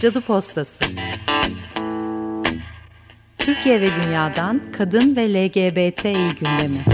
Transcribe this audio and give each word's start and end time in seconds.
Cadı 0.00 0.20
Postası 0.20 0.84
Türkiye 3.38 3.80
ve 3.80 3.96
dünyadan 3.96 4.60
kadın 4.72 5.16
ve 5.16 5.34
LGBTİ 5.34 6.34
gündemi. 6.40 6.84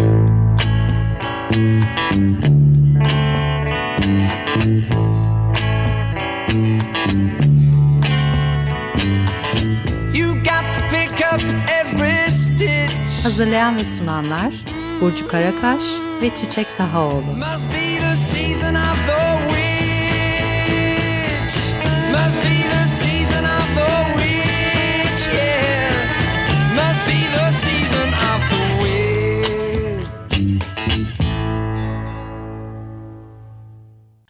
Hazırlayan 13.22 13.76
ve 13.76 13.84
sunanlar 13.84 14.54
Burcu 15.00 15.28
Karakaş 15.28 15.82
ve 16.22 16.34
Çiçek 16.34 16.76
Tahaoğlu. 16.76 17.22
Must 17.22 17.72
be 17.72 17.98
the 18.00 18.16
season 18.32 18.74
of 18.74 19.06
the 19.06 19.25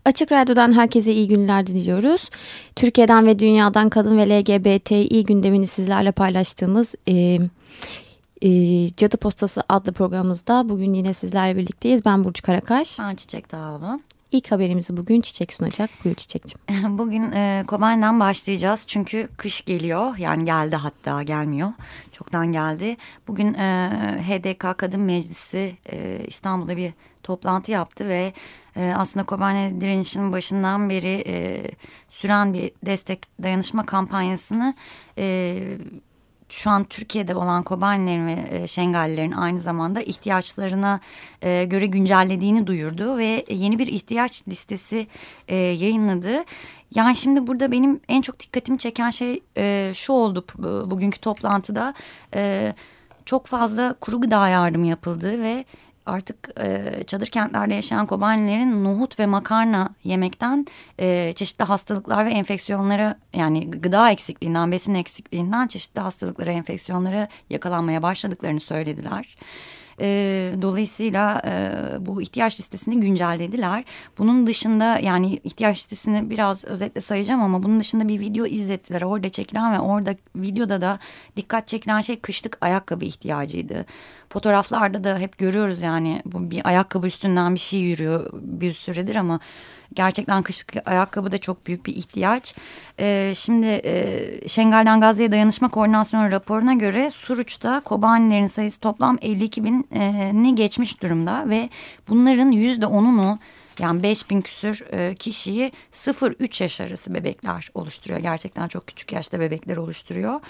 Açık 0.07 0.33
Radyo'dan 0.33 0.73
herkese 0.73 1.13
iyi 1.13 1.29
günler 1.29 1.67
diliyoruz. 1.67 2.31
Türkiye'den 2.77 3.27
ve 3.27 3.39
dünyadan 3.39 3.89
kadın 3.89 4.19
ve 4.19 4.29
LGBTİ 4.29 5.25
gündemini 5.25 5.67
sizlerle 5.67 6.13
paylaştığımız 6.13 6.95
e, 7.09 7.39
e, 8.43 8.51
Cadı 8.97 9.17
Postası 9.17 9.63
adlı 9.69 9.93
programımızda 9.93 10.69
bugün 10.69 10.95
yine 10.95 11.15
sizlerle 11.15 11.57
birlikteyiz. 11.57 12.05
Ben 12.05 12.25
Burcu 12.25 12.43
Karakaş. 12.43 12.99
Ben 12.99 13.15
Çiçek 13.15 13.53
Dağoğlu. 13.53 14.01
İlk 14.33 14.53
haberimizi 14.53 14.97
bugün 14.97 15.21
Çiçek 15.21 15.53
sunacak. 15.53 15.91
Buyur 16.05 16.15
Çiçek'ciğim. 16.15 16.99
Bugün 16.99 17.33
e, 17.33 17.65
Kobayn'dan 17.67 18.21
başlayacağız. 18.21 18.85
Çünkü 18.87 19.29
kış 19.37 19.65
geliyor. 19.65 20.17
Yani 20.17 20.45
geldi 20.45 20.77
hatta 20.77 21.23
gelmiyor. 21.23 21.73
Çoktan 22.13 22.53
geldi. 22.53 22.97
Bugün 23.29 23.55
e, 23.55 23.91
HDK 24.29 24.79
Kadın 24.79 25.01
Meclisi 25.01 25.77
e, 25.93 26.25
İstanbul'da 26.27 26.77
bir 26.77 26.93
toplantı 27.27 27.73
yaptı 27.73 28.09
ve 28.09 28.33
e, 28.77 28.93
aslında 28.97 29.27
Kobane 29.27 29.81
direnişinin 29.81 30.33
başından 30.33 30.91
beri 30.91 31.25
e, 31.27 31.65
süren 32.11 32.55
bir 32.55 32.73
destek 32.87 33.43
dayanışma 33.43 33.87
kampanyasını 33.87 34.75
e, 35.19 35.59
şu 36.49 36.71
an 36.71 36.85
Türkiye'de 36.85 37.35
olan 37.35 37.63
Kobanilerin 37.63 38.27
ve 38.27 38.49
e, 38.51 38.67
Şengallilerin 38.67 39.33
aynı 39.33 39.59
zamanda 39.59 40.01
ihtiyaçlarına 40.01 41.01
e, 41.43 41.65
göre 41.65 41.87
güncellediğini 41.87 42.67
duyurdu 42.67 43.19
ve 43.19 43.45
yeni 43.49 43.79
bir 43.79 43.87
ihtiyaç 43.87 44.49
listesi 44.49 45.07
e, 45.49 45.57
yayınladı. 45.57 46.45
Yani 46.95 47.17
şimdi 47.17 47.47
burada 47.47 47.73
benim 47.73 48.01
en 48.09 48.23
çok 48.23 48.41
dikkatimi 48.41 48.79
çeken 48.79 49.11
şey 49.11 49.43
şu 49.95 50.13
oldu 50.13 50.45
bugünkü 50.91 51.19
toplantıda. 51.19 51.95
Çok 53.25 53.47
fazla 53.47 53.95
kuru 54.01 54.21
gıda 54.21 54.49
yardımı 54.49 54.87
yapıldı 54.87 55.43
ve 55.43 55.65
artık 56.07 56.51
e, 56.61 57.03
çadır 57.07 57.27
kentlerde 57.27 57.75
yaşayan 57.75 58.07
Kobanilerin 58.07 58.85
nohut 58.85 59.19
ve 59.19 59.27
makarna 59.27 59.89
yemekten 60.05 60.67
e, 60.99 61.33
çeşitli 61.33 61.65
hastalıklar 61.65 62.27
ve 62.27 62.31
enfeksiyonlara 62.31 63.19
yani 63.35 63.71
gıda 63.71 64.11
eksikliğinden, 64.11 64.73
besin 64.73 64.95
eksikliğinden 64.95 65.67
çeşitli 65.67 66.01
hastalıklara, 66.01 66.53
enfeksiyonlara 66.53 67.29
yakalanmaya 67.51 68.03
başladıklarını 68.03 68.61
söylediler. 68.61 69.37
E, 70.01 70.53
dolayısıyla 70.63 71.43
e, 71.45 71.73
bu 72.07 72.23
ihtiyaç 72.23 72.61
listesini 72.61 73.01
güncellediler. 73.01 73.85
Bunun 74.19 74.47
dışında 74.47 74.99
yani 74.99 75.41
ihtiyaç 75.45 75.77
listesini 75.77 76.31
biraz 76.31 76.65
özetle 76.65 77.01
sayacağım 77.01 77.43
ama 77.43 77.63
bunun 77.63 77.81
dışında 77.81 78.09
bir 78.09 78.21
video 78.21 78.47
izlettiler. 78.47 79.03
Orada 79.03 79.29
çekilen 79.29 79.73
ve 79.73 79.81
orada 79.81 80.15
videoda 80.37 80.81
da 80.81 80.99
dikkat 81.37 81.69
çekilen 81.69 82.01
şey 82.01 82.17
kışlık 82.17 82.59
ayakkabı 82.61 83.05
ihtiyacıydı. 83.05 83.87
Fotoğraflarda 84.37 85.05
da 85.05 85.19
hep 85.19 85.39
görüyoruz 85.39 85.83
yani 85.83 86.23
bu 86.25 86.51
bir 86.51 86.69
ayakkabı 86.69 87.07
üstünden 87.07 87.55
bir 87.55 87.61
şey 87.61 87.81
yürüyor 87.81 88.31
bir 88.33 88.73
süredir 88.73 89.15
ama 89.15 89.41
Gerçekten 89.95 90.43
kışlık 90.43 90.89
ayakkabı 90.89 91.33
da 91.33 91.39
çok 91.39 91.67
büyük 91.67 91.87
bir 91.87 91.97
ihtiyaç. 91.97 92.55
E, 93.01 93.33
şimdi 93.37 93.67
e, 93.67 94.49
Şengal'den 94.49 95.01
Gazze'ye 95.01 95.33
dayanışma 95.33 95.69
koordinasyonu 95.69 96.31
raporuna 96.31 96.75
göre 96.75 97.11
Suruç'ta 97.11 97.81
Kobanilerin 97.81 98.47
sayısı 98.47 98.81
toplam 98.81 99.19
52 99.23 99.65
bini 99.65 100.55
geçmiş 100.55 101.03
durumda 101.03 101.45
ve 101.49 101.69
bunların 102.09 102.51
yüzde 102.51 102.87
onunu 102.87 103.39
yani 103.81 104.03
5000 104.03 104.41
küsür 104.41 104.85
e, 104.93 105.15
kişiyi 105.15 105.73
0-3 105.93 106.63
yaş 106.63 106.81
arası 106.81 107.15
bebekler 107.15 107.71
oluşturuyor. 107.75 108.21
Gerçekten 108.21 108.69
çok 108.69 108.87
küçük 108.87 109.13
yaşta 109.13 109.41
bebekler 109.41 109.77
oluşturuyor. 109.77 110.41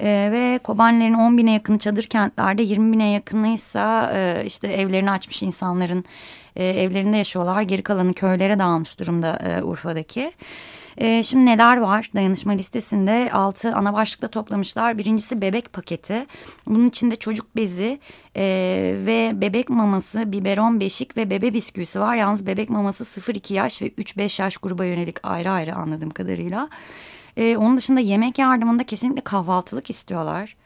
E, 0.00 0.28
ve 0.32 0.58
Kobanilerin 0.64 1.14
10 1.14 1.38
bine 1.38 1.52
yakını 1.52 1.78
çadır 1.78 2.04
kentlerde 2.04 2.62
20 2.62 2.92
bine 2.92 3.10
yakınıysa 3.10 4.12
e, 4.14 4.44
işte 4.46 4.68
evlerini 4.68 5.10
açmış 5.10 5.42
insanların 5.42 6.04
evlerinde 6.56 7.16
yaşıyorlar. 7.16 7.62
Geri 7.62 7.82
kalanı 7.82 8.14
köylere 8.14 8.58
dağılmış 8.58 8.98
durumda 8.98 9.36
e, 9.36 9.62
Urfa'daki. 9.62 10.32
E, 10.98 11.22
şimdi 11.22 11.46
neler 11.46 11.76
var 11.76 12.10
dayanışma 12.14 12.52
listesinde 12.52 13.30
altı 13.32 13.74
ana 13.74 13.94
başlıkta 13.94 14.28
toplamışlar. 14.28 14.98
Birincisi 14.98 15.40
bebek 15.40 15.72
paketi. 15.72 16.26
Bunun 16.66 16.88
içinde 16.88 17.16
çocuk 17.16 17.56
bezi 17.56 18.00
e, 18.36 18.42
ve 19.06 19.32
bebek 19.34 19.70
maması, 19.70 20.32
biberon, 20.32 20.80
beşik 20.80 21.16
ve 21.16 21.30
bebe 21.30 21.52
bisküvisi 21.54 22.00
var. 22.00 22.16
Yalnız 22.16 22.46
bebek 22.46 22.70
maması 22.70 23.20
0-2 23.20 23.54
yaş 23.54 23.82
ve 23.82 23.88
3-5 23.88 24.42
yaş 24.42 24.56
gruba 24.56 24.84
yönelik 24.84 25.16
ayrı 25.22 25.50
ayrı 25.50 25.74
anladığım 25.74 26.10
kadarıyla. 26.10 26.68
E, 27.36 27.56
onun 27.56 27.76
dışında 27.76 28.00
yemek 28.00 28.38
yardımında 28.38 28.84
kesinlikle 28.84 29.20
kahvaltılık 29.20 29.90
istiyorlar 29.90 30.56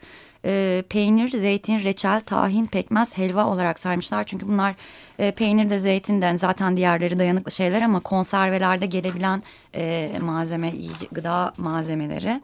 e, 0.45 0.83
peynir, 0.89 1.29
zeytin, 1.29 1.85
reçel, 1.85 2.21
tahin, 2.21 2.67
pekmez, 2.67 3.19
helva 3.19 3.47
olarak 3.47 3.79
saymışlar. 3.79 4.25
Çünkü 4.25 4.49
bunlar 4.49 4.75
e, 5.19 5.31
peynir 5.31 5.71
de 5.71 5.79
zeytinden 5.79 6.37
zaten 6.37 6.77
diğerleri 6.77 7.19
dayanıklı 7.19 7.53
şeyler 7.53 7.83
ama 7.83 8.01
konservelerde 8.01 8.87
gelebilen 8.87 9.43
e, 9.75 10.13
malzeme, 10.21 10.73
iyice, 10.73 11.07
gıda 11.13 11.53
malzemeleri. 11.57 12.41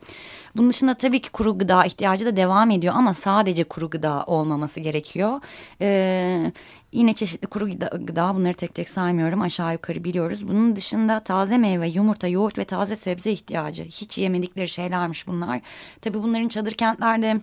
Bunun 0.56 0.70
dışında 0.70 0.94
tabii 0.94 1.20
ki 1.20 1.30
kuru 1.30 1.58
gıda 1.58 1.84
ihtiyacı 1.84 2.26
da 2.26 2.36
devam 2.36 2.70
ediyor 2.70 2.94
ama 2.96 3.14
sadece 3.14 3.64
kuru 3.64 3.90
gıda 3.90 4.24
olmaması 4.26 4.80
gerekiyor. 4.80 5.40
Ee, 5.80 6.52
yine 6.92 7.12
çeşitli 7.12 7.46
kuru 7.46 7.66
gıda, 7.66 7.86
gıda 7.86 8.34
bunları 8.34 8.54
tek 8.54 8.74
tek 8.74 8.88
saymıyorum 8.88 9.42
aşağı 9.42 9.72
yukarı 9.72 10.04
biliyoruz. 10.04 10.48
Bunun 10.48 10.76
dışında 10.76 11.20
taze 11.20 11.58
meyve, 11.58 11.88
yumurta, 11.88 12.28
yoğurt 12.28 12.58
ve 12.58 12.64
taze 12.64 12.96
sebze 12.96 13.32
ihtiyacı 13.32 13.84
hiç 13.84 14.18
yemedikleri 14.18 14.68
şeylermiş 14.68 15.26
bunlar. 15.26 15.60
Tabii 16.00 16.22
bunların 16.22 16.48
çadır 16.48 16.72
kentlerde 16.72 17.40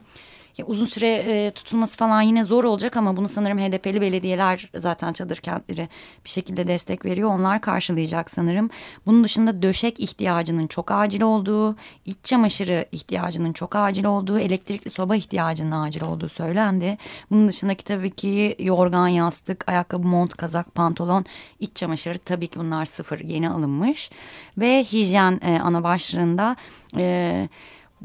ya 0.57 0.65
uzun 0.65 0.85
süre 0.85 1.07
e, 1.07 1.51
tutulması 1.51 1.97
falan 1.97 2.21
yine 2.21 2.43
zor 2.43 2.63
olacak 2.63 2.97
ama 2.97 3.17
bunu 3.17 3.29
sanırım 3.29 3.59
HDP'li 3.59 4.01
belediyeler 4.01 4.69
zaten 4.75 5.13
çadır 5.13 5.37
kentleri 5.37 5.89
bir 6.25 6.29
şekilde 6.29 6.67
destek 6.67 7.05
veriyor. 7.05 7.29
Onlar 7.29 7.61
karşılayacak 7.61 8.31
sanırım. 8.31 8.69
Bunun 9.05 9.23
dışında 9.23 9.61
döşek 9.61 9.99
ihtiyacının 9.99 10.67
çok 10.67 10.91
acil 10.91 11.21
olduğu, 11.21 11.75
iç 12.05 12.17
çamaşırı 12.23 12.85
ihtiyacının 12.91 13.53
çok 13.53 13.75
acil 13.75 14.05
olduğu, 14.05 14.39
elektrikli 14.39 14.89
soba 14.89 15.15
ihtiyacının 15.15 15.71
acil 15.71 16.03
olduğu 16.03 16.29
söylendi. 16.29 16.97
Bunun 17.31 17.47
dışındaki 17.47 17.83
tabii 17.83 18.11
ki 18.11 18.55
yorgan, 18.59 19.07
yastık, 19.07 19.69
ayakkabı, 19.69 20.07
mont, 20.07 20.33
kazak, 20.37 20.75
pantolon, 20.75 21.25
iç 21.59 21.75
çamaşırı 21.75 22.17
tabii 22.17 22.47
ki 22.47 22.59
bunlar 22.59 22.85
sıfır 22.85 23.19
yeni 23.19 23.49
alınmış. 23.49 24.11
Ve 24.57 24.83
hijyen 24.83 25.39
e, 25.43 25.59
ana 25.59 25.83
başlığında... 25.83 26.55
E, 26.97 27.49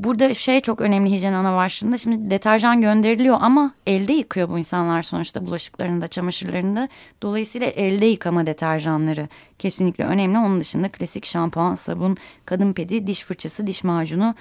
Burada 0.04 0.34
şey 0.34 0.60
çok 0.60 0.80
önemli 0.80 1.10
hijyen 1.10 1.32
ana 1.32 1.56
başlığında 1.56 1.98
şimdi 1.98 2.30
deterjan 2.30 2.80
gönderiliyor 2.80 3.38
ama 3.40 3.74
elde 3.86 4.12
yıkıyor 4.12 4.48
bu 4.48 4.58
insanlar 4.58 5.02
sonuçta 5.02 5.46
bulaşıklarını 5.46 6.02
da 6.02 6.08
çamaşırlarını 6.08 6.76
da. 6.76 6.88
Dolayısıyla 7.22 7.66
elde 7.66 8.06
yıkama 8.06 8.46
deterjanları 8.46 9.28
kesinlikle 9.58 10.04
önemli. 10.04 10.38
Onun 10.38 10.60
dışında 10.60 10.88
klasik 10.88 11.26
şampuan, 11.26 11.74
sabun, 11.74 12.16
kadın 12.44 12.72
pedi, 12.72 13.06
diş 13.06 13.24
fırçası, 13.24 13.66
diş 13.66 13.84
macunu, 13.84 14.34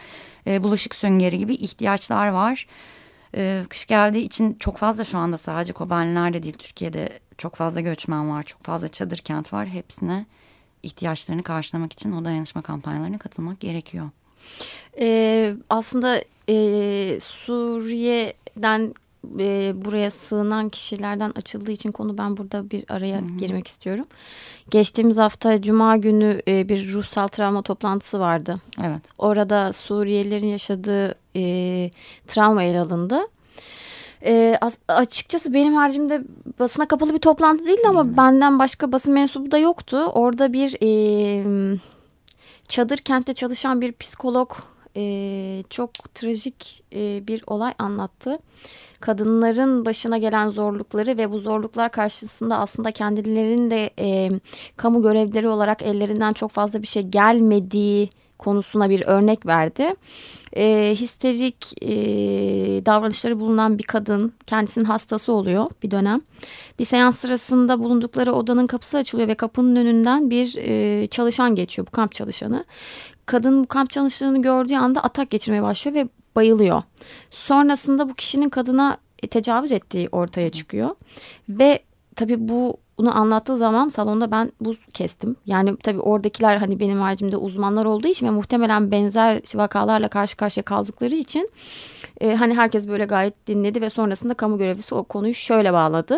e, 0.48 0.64
bulaşık 0.64 0.96
süngeri 0.96 1.38
gibi 1.40 1.54
ihtiyaçlar 1.56 2.28
var. 2.28 2.68
E, 3.36 3.66
kış 3.70 3.86
geldiği 3.86 4.24
için 4.24 4.54
çok 4.60 4.78
fazla 4.78 5.04
şu 5.04 5.18
anda 5.18 5.38
sadece 5.38 5.74
Kobaniler 5.74 6.44
değil 6.44 6.58
Türkiye'de 6.58 7.20
çok 7.38 7.56
fazla 7.56 7.82
göçmen 7.82 8.30
var, 8.30 8.44
çok 8.44 8.64
fazla 8.64 8.88
çadır 8.88 9.18
kent 9.18 9.54
var. 9.54 9.68
Hepsine 9.68 10.26
ihtiyaçlarını 10.84 11.44
karşılamak 11.44 11.94
için 11.94 12.12
o 12.12 12.26
dayanışma 12.26 12.62
kampanyalarına 12.62 13.18
katılmak 13.18 13.60
gerekiyor. 13.60 14.10
Ee, 15.00 15.56
aslında 15.70 16.22
e, 16.50 17.20
Suriye'den 17.20 18.94
e, 19.40 19.74
buraya 19.86 20.12
sığınan 20.12 20.70
kişilerden 20.70 21.32
açıldığı 21.36 21.72
için 21.72 21.92
konu 21.92 22.18
ben 22.18 22.38
burada 22.38 22.70
bir 22.70 22.84
araya 22.90 23.18
Hı 23.18 23.26
-hı. 23.26 23.38
girmek 23.38 23.68
istiyorum. 23.68 24.06
Geçtiğimiz 24.72 25.18
hafta 25.18 25.62
Cuma 25.62 25.98
günü 25.98 26.42
e, 26.48 26.70
bir 26.70 26.94
ruhsal 26.94 27.28
travma 27.28 27.62
toplantısı 27.62 28.20
vardı. 28.20 28.56
Evet. 28.84 29.02
Orada 29.18 29.74
Suriyelilerin 29.74 30.48
yaşadığı 30.48 31.16
e, 31.36 31.92
travma 32.28 32.64
ele 32.64 32.80
alındı. 32.80 33.22
E, 34.26 34.60
açıkçası 34.88 35.54
benim 35.54 35.74
haricimde 35.74 36.24
basına 36.60 36.88
kapalı 36.88 37.14
bir 37.14 37.20
toplantı 37.20 37.66
değildi 37.66 37.88
ama 37.88 38.02
-hı. 38.02 38.18
benden 38.18 38.60
başka 38.60 38.92
basın 38.92 39.14
mensubu 39.14 39.52
da 39.52 39.58
yoktu. 39.58 39.98
Orada 39.98 40.54
bir 40.54 40.78
e, 40.82 41.80
çadır 42.70 42.98
kentte 42.98 43.34
çalışan 43.34 43.82
bir 43.82 43.92
psikolog 43.92 44.52
e, 44.98 45.64
çok 45.70 46.16
trajik 46.16 46.84
e, 46.94 47.28
bir 47.28 47.44
olay 47.48 47.74
anlattı. 47.80 48.36
Kadınların 49.00 49.86
başına 49.86 50.18
gelen 50.18 50.50
zorlukları 50.50 51.18
ve 51.18 51.32
bu 51.32 51.40
zorluklar 51.40 51.92
karşısında 51.92 52.58
aslında 52.58 52.92
kendilerinin 52.92 53.72
de 53.72 53.90
e, 54.00 54.30
kamu 54.78 55.02
görevleri 55.02 55.48
olarak 55.48 55.82
ellerinden 55.82 56.34
çok 56.34 56.52
fazla 56.52 56.82
bir 56.82 56.88
şey 56.88 57.04
gelmediği 57.04 58.10
konusuna 58.40 58.90
bir 58.90 59.02
örnek 59.02 59.46
verdi. 59.46 59.90
E, 60.56 60.96
histerik 60.96 61.74
e, 61.82 61.90
davranışları 62.86 63.40
bulunan 63.40 63.78
bir 63.78 63.84
kadın 63.84 64.34
kendisinin 64.48 64.86
hastası 64.86 65.32
oluyor 65.34 65.68
bir 65.84 65.92
dönem. 65.92 66.22
Bir 66.80 66.86
seans 66.86 67.20
sırasında 67.20 67.80
bulundukları 67.80 68.34
odanın 68.34 68.68
kapısı 68.68 68.98
açılıyor 68.98 69.28
ve 69.28 69.36
kapının 69.36 69.76
önünden 69.76 70.30
bir 70.30 70.56
e, 70.58 71.08
çalışan 71.08 71.56
geçiyor 71.56 71.88
bu 71.88 71.92
kamp 71.92 72.12
çalışanı. 72.12 72.66
Kadın 73.26 73.64
bu 73.64 73.68
kamp 73.68 73.90
çalışanını 73.90 74.42
gördüğü 74.42 74.76
anda 74.76 75.04
atak 75.04 75.30
geçirmeye 75.30 75.64
başlıyor 75.64 75.96
ve 75.96 76.08
bayılıyor. 76.36 76.82
Sonrasında 77.30 78.10
bu 78.10 78.14
kişinin 78.14 78.50
kadına 78.50 78.98
tecavüz 79.28 79.72
ettiği 79.72 80.10
ortaya 80.12 80.50
çıkıyor. 80.50 80.92
Ve 81.50 81.80
tabii 82.16 82.50
bu 82.50 82.78
bunu 83.00 83.18
anlattığı 83.18 83.58
zaman 83.58 83.90
salonda 83.90 84.32
ben 84.32 84.52
buz 84.62 84.78
kestim. 84.94 85.36
Yani 85.46 85.78
tabii 85.78 86.00
oradakiler 86.00 86.58
hani 86.58 86.80
benim 86.80 87.00
haricimde 87.00 87.38
uzmanlar 87.38 87.86
olduğu 87.86 88.08
için 88.08 88.28
ve 88.28 88.30
muhtemelen 88.30 88.92
benzer 88.92 89.42
vakalarla 89.56 90.08
karşı 90.08 90.38
karşıya 90.38 90.64
kaldıkları 90.64 91.16
için 91.16 91.50
e, 92.22 92.36
hani 92.36 92.54
herkes 92.54 92.88
böyle 92.88 93.06
gayet 93.06 93.48
dinledi 93.48 93.82
ve 93.82 93.90
sonrasında 93.90 94.34
kamu 94.34 94.58
görevlisi 94.58 94.96
o 94.96 95.04
konuyu 95.04 95.34
şöyle 95.34 95.74
bağladı. 95.74 96.18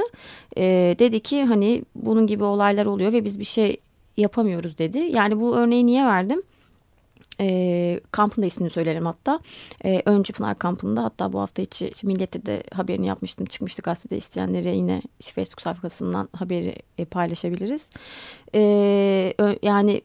E, 0.58 0.96
dedi 1.00 1.20
ki 1.20 1.44
hani 1.44 1.84
bunun 1.96 2.28
gibi 2.28 2.44
olaylar 2.44 2.86
oluyor 2.86 3.14
ve 3.14 3.24
biz 3.24 3.40
bir 3.40 3.46
şey 3.46 3.78
yapamıyoruz 4.18 4.78
dedi. 4.78 4.98
Yani 4.98 5.40
bu 5.40 5.56
örneği 5.56 5.86
niye 5.86 6.06
verdim? 6.06 6.42
E, 7.40 8.00
kampın 8.12 8.42
da 8.42 8.46
ismini 8.46 8.70
söylerim 8.70 9.06
hatta. 9.06 9.40
E, 9.86 10.02
Öncü 10.06 10.34
Pınar 10.34 10.58
kampında 10.58 11.04
hatta 11.04 11.34
bu 11.34 11.40
hafta 11.40 11.62
içi 11.62 11.92
Milliyet'te 12.04 12.46
de 12.46 12.64
haberini 12.74 13.08
yapmıştım. 13.08 13.46
Çıkmıştı 13.46 13.82
gazetede 13.82 14.18
isteyenlere 14.18 14.76
yine 14.76 15.02
Facebook 15.36 15.62
sayfasından 15.62 16.30
haberi 16.36 16.76
e, 16.98 17.06
paylaşabiliriz. 17.06 17.90
E, 18.56 18.60
yani 19.64 20.02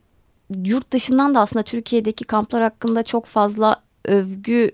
yurt 0.65 0.93
dışından 0.93 1.35
da 1.35 1.41
aslında 1.41 1.63
Türkiye'deki 1.63 2.25
kamplar 2.25 2.63
hakkında 2.63 3.03
çok 3.03 3.27
fazla 3.27 3.83
övgüler 4.05 4.73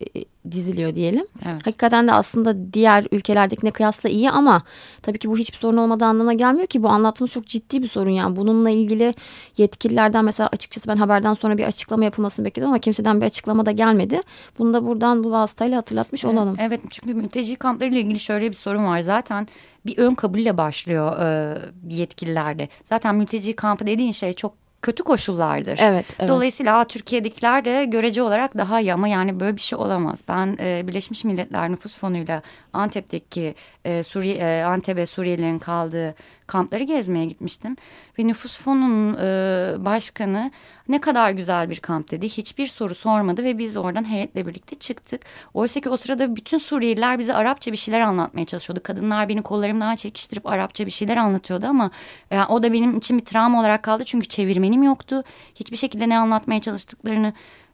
e, 0.00 0.24
diziliyor 0.52 0.94
diyelim. 0.94 1.26
Evet. 1.44 1.66
Hakikaten 1.66 2.08
de 2.08 2.12
aslında 2.12 2.72
diğer 2.72 3.06
ülkelerdekine 3.12 3.70
kıyasla 3.70 4.08
iyi 4.08 4.30
ama 4.30 4.62
tabii 5.02 5.18
ki 5.18 5.30
bu 5.30 5.38
hiçbir 5.38 5.58
sorun 5.58 5.76
olmadığı 5.76 6.04
anlamına 6.04 6.32
gelmiyor 6.32 6.66
ki 6.66 6.82
bu 6.82 6.88
anlattığımız 6.88 7.30
çok 7.30 7.46
ciddi 7.46 7.82
bir 7.82 7.88
sorun 7.88 8.10
yani. 8.10 8.36
Bununla 8.36 8.70
ilgili 8.70 9.14
yetkililerden 9.56 10.24
mesela 10.24 10.48
açıkçası 10.52 10.88
ben 10.88 10.96
haberden 10.96 11.34
sonra 11.34 11.58
bir 11.58 11.64
açıklama 11.64 12.04
yapılmasını 12.04 12.44
bekledim 12.44 12.68
ama 12.68 12.78
kimseden 12.78 13.20
bir 13.20 13.26
açıklama 13.26 13.66
da 13.66 13.70
gelmedi. 13.70 14.20
Bunu 14.58 14.74
da 14.74 14.86
buradan 14.86 15.24
bu 15.24 15.30
vasıtayla 15.30 15.76
hatırlatmış 15.76 16.24
olalım. 16.24 16.56
Evet 16.60 16.80
çünkü 16.90 17.14
mülteci 17.14 17.56
kamplarıyla 17.56 18.00
ilgili 18.00 18.20
şöyle 18.20 18.48
bir 18.48 18.54
sorun 18.54 18.84
var 18.84 19.00
zaten 19.00 19.46
bir 19.86 19.98
ön 19.98 20.14
kabulle 20.14 20.56
başlıyor 20.56 21.20
e, 21.20 21.58
yetkililerde. 21.90 22.68
Zaten 22.84 23.14
mülteci 23.14 23.56
kampı 23.56 23.86
dediğin 23.86 24.12
şey 24.12 24.32
çok 24.32 24.65
kötü 24.86 25.02
koşullardır. 25.02 25.78
Evet, 25.82 26.06
evet. 26.18 26.28
Dolayısıyla 26.28 26.84
Türkiye'dekiler 26.84 27.64
de 27.64 27.84
görece 27.84 28.22
olarak 28.22 28.58
daha 28.58 28.80
iyi 28.80 28.94
ama 28.94 29.08
yani 29.08 29.40
böyle 29.40 29.56
bir 29.56 29.60
şey 29.60 29.78
olamaz. 29.78 30.24
Ben 30.28 30.56
e, 30.60 30.88
Birleşmiş 30.88 31.24
Milletler 31.24 31.70
Nüfus 31.70 31.98
Fonu'yla 31.98 32.42
Antep'teki 32.72 33.54
e, 33.84 34.02
Suriye, 34.02 34.36
e, 34.36 34.62
Antep'e 34.62 35.06
Suriyelilerin 35.06 35.58
kaldığı 35.58 36.14
kampları 36.46 36.84
gezmeye 36.84 37.26
gitmiştim. 37.26 37.76
Ve 38.18 38.26
nüfus 38.26 38.58
fonunun 38.58 39.14
e, 39.14 39.84
başkanı 39.84 40.50
ne 40.88 41.00
kadar 41.00 41.30
güzel 41.30 41.70
bir 41.70 41.80
kamp 41.80 42.10
dedi. 42.10 42.28
Hiçbir 42.28 42.66
soru 42.66 42.94
sormadı 42.94 43.44
ve 43.44 43.58
biz 43.58 43.76
oradan 43.76 44.04
heyetle 44.04 44.46
birlikte 44.46 44.76
çıktık. 44.76 45.20
Oysa 45.54 45.80
ki 45.80 45.88
o 45.88 45.96
sırada 45.96 46.36
bütün 46.36 46.58
Suriyeliler 46.58 47.18
bize 47.18 47.34
Arapça 47.34 47.72
bir 47.72 47.76
şeyler 47.76 48.00
anlatmaya 48.00 48.44
çalışıyordu. 48.44 48.82
Kadınlar 48.82 49.28
beni 49.28 49.42
kollarımdan 49.42 49.94
çekiştirip 49.96 50.46
Arapça 50.46 50.86
bir 50.86 50.90
şeyler 50.90 51.16
anlatıyordu 51.16 51.66
ama 51.66 51.90
e, 52.30 52.40
o 52.40 52.62
da 52.62 52.72
benim 52.72 52.98
için 52.98 53.18
bir 53.18 53.24
travma 53.24 53.60
olarak 53.60 53.82
kaldı. 53.82 54.04
Çünkü 54.04 54.28
çevirmenim 54.28 54.82
yoktu. 54.82 55.22
Hiçbir 55.54 55.76
şekilde 55.76 56.08
ne 56.08 56.18
anlatmaya 56.18 56.60
çalıştıklarını 56.60 57.32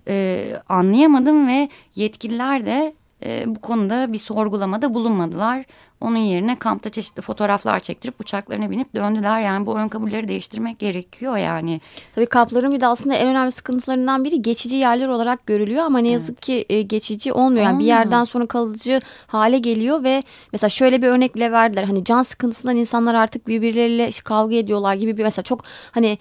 e, 0.08 0.46
anlayamadım 0.68 1.48
ve 1.48 1.68
yetkililer 1.94 2.66
de 2.66 2.94
e, 3.24 3.44
bu 3.46 3.60
konuda 3.60 4.12
bir 4.12 4.18
sorgulamada 4.18 4.94
bulunmadılar. 4.94 5.64
Onun 6.02 6.16
yerine 6.16 6.58
kampta 6.58 6.90
çeşitli 6.90 7.22
fotoğraflar 7.22 7.80
çektirip 7.80 8.20
uçaklarına 8.20 8.70
binip 8.70 8.94
döndüler. 8.94 9.40
Yani 9.40 9.66
bu 9.66 9.78
ön 9.78 9.88
kabulleri 9.88 10.28
değiştirmek 10.28 10.78
gerekiyor 10.78 11.36
yani. 11.36 11.80
Tabii 12.14 12.26
kampların 12.26 12.72
bir 12.72 12.80
de 12.80 12.86
aslında 12.86 13.14
en 13.14 13.28
önemli 13.28 13.52
sıkıntılarından 13.52 14.24
biri 14.24 14.42
geçici 14.42 14.76
yerler 14.76 15.08
olarak 15.08 15.46
görülüyor 15.46 15.84
ama 15.84 15.98
ne 15.98 16.08
evet. 16.08 16.20
yazık 16.20 16.42
ki 16.42 16.66
e, 16.68 16.82
geçici 16.82 17.32
olmuyor. 17.32 17.64
Yani 17.64 17.78
bir 17.78 17.84
yerden 17.84 18.24
sonra 18.24 18.46
kalıcı 18.46 19.00
hale 19.26 19.58
geliyor 19.58 20.04
ve 20.04 20.22
mesela 20.52 20.68
şöyle 20.68 21.02
bir 21.02 21.06
örnek 21.06 21.34
bile 21.34 21.52
verdiler. 21.52 21.84
Hani 21.84 22.04
can 22.04 22.22
sıkıntısından 22.22 22.76
insanlar 22.76 23.14
artık 23.14 23.48
birbirleriyle 23.48 24.10
kavga 24.24 24.56
ediyorlar 24.56 24.94
gibi 24.94 25.16
bir 25.16 25.22
mesela 25.22 25.42
çok 25.42 25.64
hani 25.90 26.18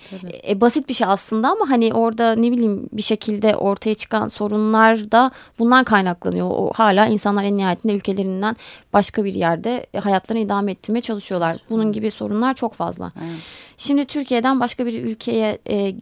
e, 0.48 0.62
basit 0.62 0.90
bir 0.90 0.94
şey 0.94 1.08
aslında 1.08 1.50
ama 1.50 1.70
hani 1.70 1.94
orada 1.94 2.36
ne 2.36 2.52
bileyim 2.52 2.90
bir 2.94 3.02
şekilde 3.02 3.56
ortaya 3.56 3.94
çıkan 3.94 4.28
sorunlar 4.28 5.12
da 5.12 5.32
bundan 5.60 5.84
kaynaklanıyor. 5.84 6.48
O 6.50 6.72
hala 6.76 7.06
insanlar 7.08 7.44
en 7.44 7.58
nihayetinde 7.58 7.94
ülkelerinden 7.94 8.56
başka 8.94 9.24
bir 9.24 9.34
yerde 9.34 9.71
şekilde 9.72 10.00
hayatlarını 10.00 10.44
idame 10.44 10.72
ettirmeye 10.72 11.02
çalışıyorlar. 11.02 11.58
Bunun 11.70 11.92
gibi 11.92 12.12
sorunlar 12.12 12.54
çok 12.54 12.74
fazla. 12.74 13.12
Evet. 13.18 13.40
Şimdi 13.78 14.06
Türkiye'den 14.06 14.60
başka 14.60 14.86
bir 14.86 15.04
ülkeye 15.04 15.58
e, 15.70 15.96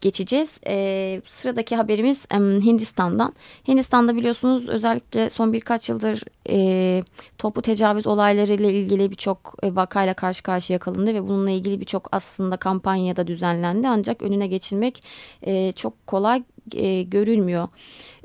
geçeceğiz. 0.00 0.60
E, 0.66 1.22
sıradaki 1.26 1.76
haberimiz 1.76 2.26
e, 2.32 2.36
Hindistan'dan. 2.36 3.34
Hindistan'da 3.68 4.14
biliyorsunuz 4.16 4.68
özellikle 4.68 5.30
son 5.30 5.52
birkaç 5.52 5.88
yıldır 5.88 6.22
e, 6.48 7.02
toplu 7.38 7.62
tecavüz 7.62 8.06
olaylarıyla 8.06 8.70
ilgili 8.70 9.10
birçok 9.10 9.54
e, 9.62 9.74
vakayla 9.74 10.14
karşı 10.14 10.42
karşıya 10.42 10.78
kalındı 10.78 11.14
ve 11.14 11.22
bununla 11.22 11.50
ilgili 11.50 11.80
birçok 11.80 12.08
aslında 12.12 12.56
kampanya 12.56 13.16
da 13.16 13.26
düzenlendi. 13.26 13.88
Ancak 13.88 14.22
önüne 14.22 14.46
geçilmek 14.46 15.02
e, 15.42 15.72
çok 15.72 16.06
kolay 16.06 16.42
e, 16.72 17.02
görülmüyor. 17.02 17.68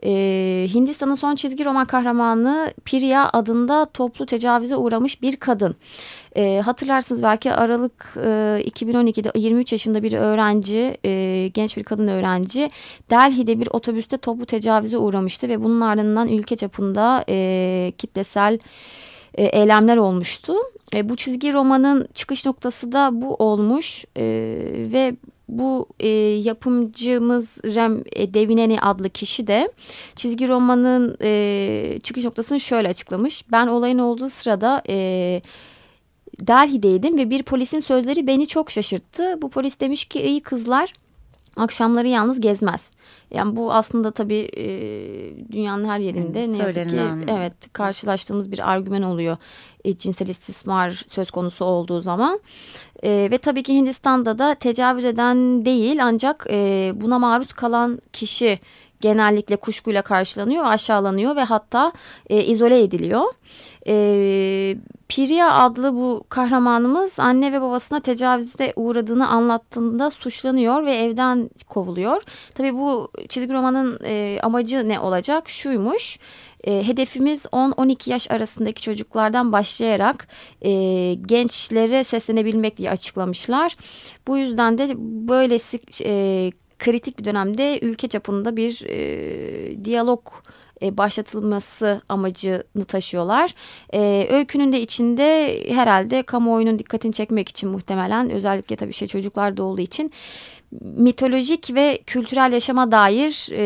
E, 0.03 0.67
Hindistan'ın 0.73 1.13
son 1.13 1.35
çizgi 1.35 1.65
roman 1.65 1.85
kahramanı 1.85 2.73
Priya 2.85 3.29
adında 3.33 3.85
toplu 3.85 4.25
tecavüze 4.25 4.75
uğramış 4.75 5.21
bir 5.21 5.35
kadın. 5.35 5.75
E, 6.35 6.61
hatırlarsınız 6.65 7.23
belki 7.23 7.53
Aralık 7.53 8.13
e, 8.15 8.29
2012'de 8.67 9.31
23 9.35 9.71
yaşında 9.71 10.03
bir 10.03 10.13
öğrenci, 10.13 10.97
e, 11.05 11.47
genç 11.53 11.77
bir 11.77 11.83
kadın 11.83 12.07
öğrenci 12.07 12.69
Delhi'de 13.09 13.59
bir 13.59 13.67
otobüste 13.71 14.17
toplu 14.17 14.45
tecavüze 14.45 14.97
uğramıştı 14.97 15.49
ve 15.49 15.63
bunun 15.63 15.81
ardından 15.81 16.27
ülke 16.27 16.55
çapında 16.55 17.23
e, 17.29 17.91
kitlesel 17.97 18.59
e, 19.33 19.43
eylemler 19.43 19.97
olmuştu. 19.97 20.53
E, 20.95 21.09
bu 21.09 21.15
çizgi 21.15 21.53
romanın 21.53 22.07
çıkış 22.13 22.45
noktası 22.45 22.91
da 22.91 23.09
bu 23.21 23.35
olmuş 23.35 24.05
e, 24.17 24.23
ve 24.93 25.15
bu 25.49 25.87
e, 25.99 26.07
yapımcımız 26.07 27.57
Rem 27.65 28.03
e, 28.11 28.33
Devineni 28.33 28.81
adlı 28.81 29.09
kişi 29.09 29.47
de 29.47 29.71
çizgi 30.15 30.47
romanın 30.47 31.17
e, 31.21 31.99
çıkış 32.03 32.23
noktasını 32.23 32.59
şöyle 32.59 32.87
açıklamış. 32.87 33.51
Ben 33.51 33.67
olayın 33.67 33.99
olduğu 33.99 34.29
sırada 34.29 34.83
e, 34.89 35.41
Delhi'deydim 36.39 37.17
ve 37.17 37.29
bir 37.29 37.43
polisin 37.43 37.79
sözleri 37.79 38.27
beni 38.27 38.47
çok 38.47 38.71
şaşırttı. 38.71 39.41
Bu 39.41 39.49
polis 39.49 39.79
demiş 39.79 40.05
ki 40.05 40.21
iyi 40.21 40.41
kızlar 40.41 40.93
akşamları 41.55 42.07
yalnız 42.07 42.41
gezmez. 42.41 42.91
Yani 43.31 43.55
bu 43.55 43.73
aslında 43.73 44.11
tabii 44.11 44.49
e, 44.57 44.65
dünyanın 45.51 45.85
her 45.85 45.99
yerinde 45.99 46.39
yani 46.39 46.53
ne 46.53 46.63
yazık 46.63 46.89
ki 46.89 47.01
evet 47.27 47.53
karşılaştığımız 47.73 48.51
bir 48.51 48.71
argüman 48.71 49.03
oluyor. 49.03 49.37
E, 49.85 49.97
cinsel 49.97 50.27
istismar 50.27 51.05
söz 51.07 51.31
konusu 51.31 51.65
olduğu 51.65 52.01
zaman. 52.01 52.39
E, 53.03 53.27
ve 53.31 53.37
tabii 53.37 53.63
ki 53.63 53.75
Hindistan'da 53.75 54.37
da 54.37 54.55
tecavüz 54.55 55.05
eden 55.05 55.65
değil 55.65 56.05
ancak 56.05 56.45
e, 56.49 56.91
buna 56.95 57.19
maruz 57.19 57.53
kalan 57.53 57.99
kişi 58.13 58.59
genellikle 59.01 59.55
kuşkuyla 59.55 60.01
karşılanıyor, 60.01 60.65
aşağılanıyor 60.65 61.35
ve 61.35 61.43
hatta 61.43 61.91
e, 62.29 62.43
izole 62.43 62.83
ediliyor. 62.83 63.23
E, 63.87 63.95
Priya 65.09 65.53
adlı 65.53 65.93
bu 65.93 66.23
kahramanımız 66.29 67.19
anne 67.19 67.53
ve 67.53 67.61
babasına 67.61 67.99
tecavüzde 67.99 68.73
uğradığını 68.75 69.27
anlattığında 69.27 70.11
suçlanıyor 70.11 70.85
ve 70.85 70.95
evden 70.95 71.49
kovuluyor. 71.69 72.21
Tabii 72.55 72.73
bu 72.73 73.11
çizgi 73.29 73.53
romanın 73.53 73.99
e, 74.03 74.39
amacı 74.43 74.89
ne 74.89 74.99
olacak? 74.99 75.49
Şuymuş. 75.49 76.19
E, 76.63 76.87
hedefimiz 76.87 77.45
10-12 77.45 78.09
yaş 78.09 78.31
arasındaki 78.31 78.81
çocuklardan 78.81 79.51
başlayarak 79.51 80.27
e, 80.61 80.71
gençlere 81.13 82.03
seslenebilmek 82.03 82.77
diye 82.77 82.89
açıklamışlar. 82.89 83.75
Bu 84.27 84.37
yüzden 84.37 84.77
de 84.77 84.93
böylesi 85.27 85.79
e, 86.03 86.51
kritik 86.79 87.19
bir 87.19 87.25
dönemde 87.25 87.79
ülke 87.79 88.07
çapında 88.07 88.57
bir 88.57 88.85
e, 88.85 89.85
diyalog 89.85 90.21
e, 90.81 90.97
başlatılması 90.97 92.01
amacını 92.09 92.85
taşıyorlar. 92.87 93.53
E, 93.93 94.27
öykünün 94.31 94.71
de 94.71 94.81
içinde 94.81 95.59
herhalde 95.73 96.23
kamuoyunun 96.23 96.79
dikkatini 96.79 97.13
çekmek 97.13 97.49
için 97.49 97.69
muhtemelen 97.69 98.29
özellikle 98.29 98.75
tabii 98.75 98.93
şey 98.93 99.07
çocuklar 99.07 99.57
da 99.57 99.63
olduğu 99.63 99.81
için 99.81 100.11
mitolojik 100.81 101.75
ve 101.75 101.99
kültürel 102.07 102.53
yaşama 102.53 102.91
dair 102.91 103.47
e, 103.51 103.61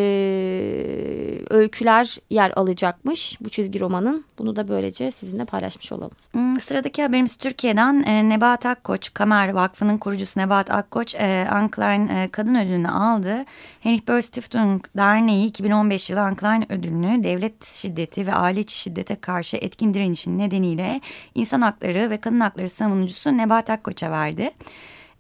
öyküler 1.50 2.18
yer 2.30 2.52
alacakmış 2.56 3.38
bu 3.42 3.50
çizgi 3.50 3.80
romanın. 3.80 4.26
Bunu 4.38 4.56
da 4.56 4.68
böylece 4.68 5.12
sizinle 5.12 5.46
paylaşmış 5.46 5.92
olalım. 5.92 6.12
Hmm, 6.32 6.60
sıradaki 6.60 7.04
haberimiz 7.04 7.36
Türkiye'den 7.36 8.04
e, 8.04 8.30
Nebahat 8.30 8.66
Akkoç, 8.66 9.14
Kamer 9.14 9.50
Vakfı'nın 9.50 9.98
kurucusu 9.98 10.40
Nebahat 10.40 10.72
Akkoç, 10.72 11.16
e, 11.16 11.48
Anklein 11.52 12.08
e, 12.08 12.30
Kadın 12.32 12.56
Ödülünü 12.56 12.88
aldı. 12.88 13.46
Henrik 13.80 14.08
Böll 14.08 14.22
Stiftung 14.22 14.84
Derneği 14.98 15.48
2015 15.48 16.10
yılı 16.10 16.22
Anklein 16.22 16.72
Ödülünü 16.72 17.24
devlet 17.24 17.66
şiddeti 17.66 18.28
ve 18.28 18.34
aile 18.34 18.60
içi 18.60 18.78
şiddete 18.78 19.16
karşı 19.16 19.58
etkin 19.58 19.94
direnişin 19.94 20.40
nedeniyle 20.40 21.02
insan 21.36 21.62
hakları 21.62 22.10
ve 22.10 22.18
kadın 22.18 22.40
hakları 22.40 22.70
savunucusu 22.70 23.38
Nebahat 23.38 23.70
Akkoç'a 23.70 24.12
verdi. 24.12 24.52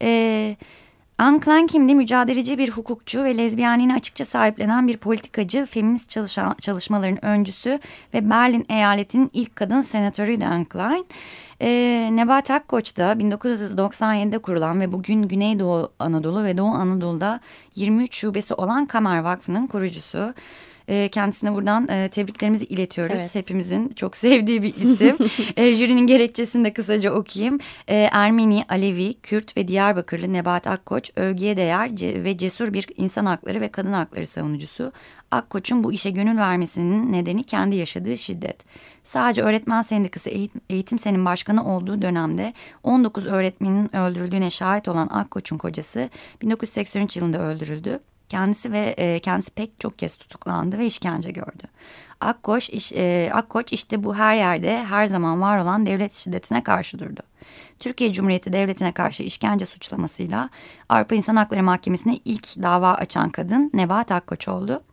Evet. 0.01 0.57
Anne 1.17 1.39
Klein 1.39 1.67
kimdi? 1.67 1.95
Mücadeleci 1.95 2.57
bir 2.57 2.69
hukukçu 2.71 3.23
ve 3.23 3.37
lezbiyanliğine 3.37 3.95
açıkça 3.95 4.25
sahiplenen 4.25 4.87
bir 4.87 4.97
politikacı, 4.97 5.65
feminist 5.65 6.09
çalışan, 6.09 6.55
çalışmaların 6.61 7.25
öncüsü 7.25 7.79
ve 8.13 8.29
Berlin 8.29 8.65
eyaletinin 8.69 9.29
ilk 9.33 9.55
kadın 9.55 9.81
senatörüydü 9.81 10.45
Anne 10.45 10.65
Klein. 10.65 11.05
Ee, 11.61 12.09
Nebat 12.11 12.51
Akkoç 12.51 12.97
da 12.97 13.13
1997'de 13.13 14.37
kurulan 14.37 14.79
ve 14.79 14.93
bugün 14.93 15.21
Güneydoğu 15.21 15.91
Anadolu 15.99 16.43
ve 16.43 16.57
Doğu 16.57 16.69
Anadolu'da 16.69 17.39
23 17.75 18.15
şubesi 18.15 18.53
olan 18.53 18.85
Kamer 18.85 19.19
Vakfı'nın 19.19 19.67
kurucusu. 19.67 20.33
E, 20.87 21.07
kendisine 21.07 21.53
buradan 21.53 21.87
e, 21.87 22.09
tebriklerimizi 22.09 22.65
iletiyoruz. 22.65 23.15
Evet. 23.19 23.35
Hepimizin 23.35 23.89
çok 23.89 24.17
sevdiği 24.17 24.63
bir 24.63 24.75
isim. 24.75 25.17
e, 25.57 25.75
jürinin 25.75 26.07
gerekçesini 26.07 26.65
de 26.65 26.73
kısaca 26.73 27.11
okuyayım. 27.11 27.59
E, 27.87 27.95
Ermeni, 27.95 28.65
Alevi, 28.69 29.13
Kürt 29.13 29.57
ve 29.57 29.67
Diyarbakırlı 29.67 30.33
Nebat 30.33 30.67
Akkoç 30.67 31.11
övgüye 31.15 31.57
değer 31.57 31.95
ce 31.95 32.23
ve 32.23 32.37
cesur 32.37 32.73
bir 32.73 32.87
insan 32.97 33.25
hakları 33.25 33.61
ve 33.61 33.67
kadın 33.67 33.93
hakları 33.93 34.27
savunucusu. 34.27 34.91
Akkoç'un 35.31 35.83
bu 35.83 35.93
işe 35.93 36.09
gönül 36.09 36.37
vermesinin 36.37 37.13
nedeni 37.13 37.43
kendi 37.43 37.75
yaşadığı 37.75 38.17
şiddet. 38.17 38.65
Sadece 39.03 39.41
öğretmen 39.41 39.81
sendikası 39.81 40.29
eğitim 40.69 40.99
senin 40.99 41.25
başkanı 41.25 41.75
olduğu 41.75 42.01
dönemde 42.01 42.53
19 42.83 43.25
öğretmenin 43.25 43.95
öldürüldüğüne 43.95 44.49
şahit 44.49 44.87
olan 44.87 45.07
Akkoç'un 45.11 45.57
kocası 45.57 46.09
1983 46.41 47.17
yılında 47.17 47.39
öldürüldü. 47.39 47.99
Kendisi 48.33 48.71
ve 48.71 48.95
e, 48.97 49.19
kendisi 49.19 49.51
pek 49.51 49.79
çok 49.79 49.99
kez 49.99 50.15
tutuklandı 50.15 50.77
ve 50.77 50.85
işkence 50.85 51.31
gördü. 51.31 51.63
Akkoç, 52.21 52.69
iş, 52.69 52.91
e, 52.93 53.29
Akkoç 53.33 53.73
işte 53.73 54.03
bu 54.03 54.15
her 54.15 54.35
yerde 54.35 54.85
her 54.85 55.07
zaman 55.07 55.41
var 55.41 55.57
olan 55.57 55.85
devlet 55.85 56.13
şiddetine 56.13 56.63
karşı 56.63 56.99
durdu. 56.99 57.21
Türkiye 57.79 58.13
Cumhuriyeti 58.13 58.53
Devleti'ne 58.53 58.91
karşı 58.91 59.23
işkence 59.23 59.65
suçlamasıyla 59.65 60.49
Avrupa 60.89 61.15
İnsan 61.15 61.35
Hakları 61.35 61.63
Mahkemesi'ne 61.63 62.19
ilk 62.25 62.61
dava 62.61 62.93
açan 62.93 63.29
kadın 63.29 63.71
Nebahat 63.73 64.11
Akkoç 64.11 64.47
oldu. 64.47 64.83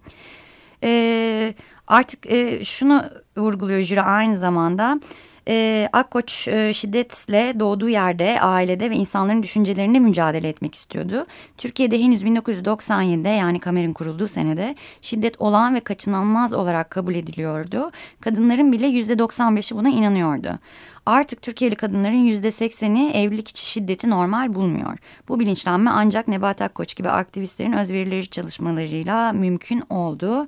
E, 0.85 1.55
artık 1.87 2.31
e, 2.31 2.65
şunu 2.65 3.05
vurguluyor 3.37 3.81
jüri 3.81 4.03
aynı 4.03 4.39
zamanda 4.39 5.01
e, 5.49 5.89
Akkoç 5.93 6.49
e, 6.49 6.73
şiddetle 6.73 7.61
doğduğu 7.61 7.89
yerde, 7.89 8.41
ailede 8.41 8.91
ve 8.91 8.95
insanların 8.95 9.43
düşüncelerinde 9.43 9.99
mücadele 9.99 10.49
etmek 10.49 10.75
istiyordu. 10.75 11.27
Türkiye'de 11.59 12.03
henüz 12.03 12.23
1997'de 12.23 13.29
yani 13.29 13.61
Kamer'in 13.61 13.93
kurulduğu 13.93 14.29
senede 14.29 14.75
şiddet 15.01 15.41
olağan 15.41 15.75
ve 15.75 15.81
kaçınılmaz 15.81 16.55
olarak 16.55 16.91
kabul 16.91 17.15
ediliyordu. 17.15 17.91
Kadınların 18.21 18.73
bile 18.73 18.87
%95'i 18.87 19.77
buna 19.77 19.89
inanıyordu. 19.89 20.59
Artık 21.07 21.43
Türkiye'li 21.43 21.75
kadınların 21.75 22.25
yüzde 22.25 22.51
sekseni 22.51 23.11
evlilik 23.11 23.49
içi 23.49 23.67
şiddeti 23.67 24.11
normal 24.11 24.55
bulmuyor. 24.55 24.99
Bu 25.29 25.41
bilinçlenme 25.41 25.91
ancak 25.91 26.29
Nebat 26.29 26.63
Akkoç 26.63 26.97
gibi 26.97 27.11
aktivistlerin 27.11 27.73
özverileri 27.73 28.29
çalışmalarıyla 28.29 29.33
mümkün 29.33 29.83
oldu. 29.91 30.47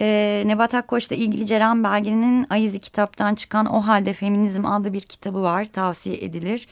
E, 0.00 0.42
Nebat 0.46 0.74
Akkoç'la 0.74 1.16
ilgili 1.16 1.46
Ceren 1.46 1.84
Belge'nin 1.84 2.46
Ayizi 2.50 2.80
kitaptan 2.80 3.34
çıkan 3.34 3.66
O 3.66 3.80
Halde 3.80 4.12
Feminizm 4.12 4.64
adlı 4.66 4.92
bir 4.92 5.00
kitabı 5.00 5.42
var. 5.42 5.64
Tavsiye 5.72 6.16
edilir. 6.16 6.68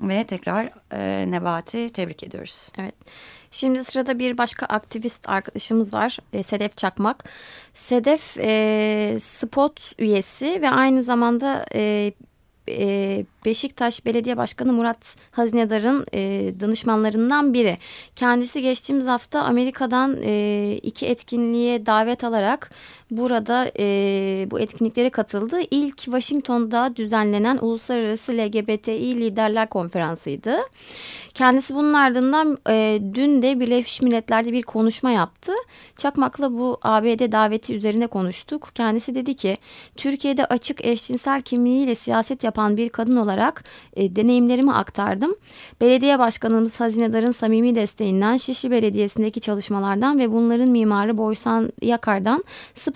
Ve 0.00 0.24
tekrar 0.24 0.70
e, 0.92 1.30
Nebat'i 1.30 1.90
tebrik 1.92 2.22
ediyoruz. 2.22 2.68
Evet. 2.78 2.94
Şimdi 3.50 3.84
sırada 3.84 4.18
bir 4.18 4.38
başka 4.38 4.66
aktivist 4.66 5.28
arkadaşımız 5.28 5.94
var. 5.94 6.18
E, 6.32 6.42
Sedef 6.42 6.76
Çakmak. 6.76 7.24
Sedef 7.72 8.36
e, 8.38 9.16
spot 9.20 9.92
üyesi 9.98 10.62
ve 10.62 10.70
aynı 10.70 11.02
zamanda 11.02 11.66
e, 11.74 12.12
e, 12.68 13.24
Beşiktaş 13.44 14.06
Belediye 14.06 14.36
Başkanı 14.36 14.72
Murat 14.72 15.16
Hazinedar'ın 15.30 16.06
e, 16.14 16.52
danışmanlarından 16.60 17.54
biri. 17.54 17.78
Kendisi 18.16 18.62
geçtiğimiz 18.62 19.06
hafta 19.06 19.42
Amerika'dan 19.42 20.16
e, 20.22 20.72
iki 20.82 21.06
etkinliğe 21.06 21.86
davet 21.86 22.24
alarak 22.24 22.70
burada 23.10 23.70
e, 23.78 23.84
bu 24.50 24.60
etkinliklere 24.60 25.10
katıldı. 25.10 25.60
İlk 25.70 25.98
Washington'da 25.98 26.96
düzenlenen 26.96 27.58
Uluslararası 27.60 28.32
LGBTİ 28.32 29.20
Liderler 29.20 29.68
Konferansı'ydı. 29.68 30.58
Kendisi 31.34 31.74
bunun 31.74 31.92
ardından 31.94 32.58
e, 32.68 33.00
dün 33.14 33.42
de 33.42 33.60
Birleşmiş 33.60 34.02
Milletler'de 34.02 34.52
bir 34.52 34.62
konuşma 34.62 35.10
yaptı. 35.10 35.52
Çakmak'la 35.96 36.52
bu 36.52 36.78
ABD 36.82 37.32
daveti 37.32 37.74
üzerine 37.74 38.06
konuştuk. 38.06 38.70
Kendisi 38.74 39.14
dedi 39.14 39.34
ki 39.34 39.56
Türkiye'de 39.96 40.44
açık 40.44 40.84
eşcinsel 40.84 41.40
kimliğiyle 41.40 41.94
siyaset 41.94 42.44
yapan 42.44 42.76
bir 42.76 42.88
kadın 42.88 43.16
olarak 43.16 43.64
e, 43.96 44.16
deneyimlerimi 44.16 44.72
aktardım. 44.72 45.34
Belediye 45.80 46.18
başkanımız 46.18 46.80
Hazinedar'ın 46.80 47.30
samimi 47.30 47.74
desteğinden 47.74 48.36
Şişli 48.36 48.70
Belediyesi'ndeki 48.70 49.40
çalışmalardan 49.40 50.18
ve 50.18 50.32
bunların 50.32 50.70
mimarı 50.70 51.18
Boysan 51.18 51.72
Yakar'dan 51.82 52.44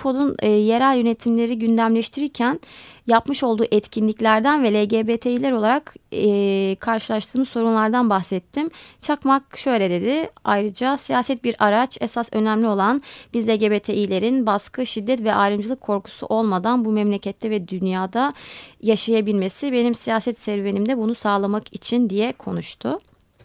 SPOD'un 0.03 0.37
e, 0.43 0.49
yerel 0.49 0.97
yönetimleri 0.97 1.59
gündemleştirirken 1.59 2.61
yapmış 3.07 3.43
olduğu 3.43 3.65
etkinliklerden 3.71 4.63
ve 4.63 4.75
LGBT'ler 4.75 5.53
olarak 5.53 5.95
e, 6.13 6.77
karşılaştığımız 6.81 7.49
sorunlardan 7.49 8.11
bahsettim. 8.11 8.71
Çakmak 9.01 9.59
şöyle 9.59 9.91
dedi. 9.91 10.31
Ayrıca 10.45 10.99
siyaset 10.99 11.45
bir 11.45 11.57
araç 11.59 11.99
esas 12.01 12.29
önemli 12.33 12.67
olan 12.67 13.03
biz 13.35 13.49
LGBTİ'lerin 13.49 14.47
baskı, 14.47 14.87
şiddet 14.87 15.25
ve 15.25 15.35
ayrımcılık 15.35 15.81
korkusu 15.81 16.27
olmadan 16.27 16.85
bu 16.85 16.93
memlekette 16.93 17.51
ve 17.51 17.69
dünyada 17.69 18.33
yaşayabilmesi 18.83 19.73
benim 19.73 19.95
siyaset 19.95 20.39
serüvenimde 20.39 20.99
bunu 20.99 21.15
sağlamak 21.15 21.75
için 21.75 22.11
diye 22.11 22.33
konuştu. 22.33 22.99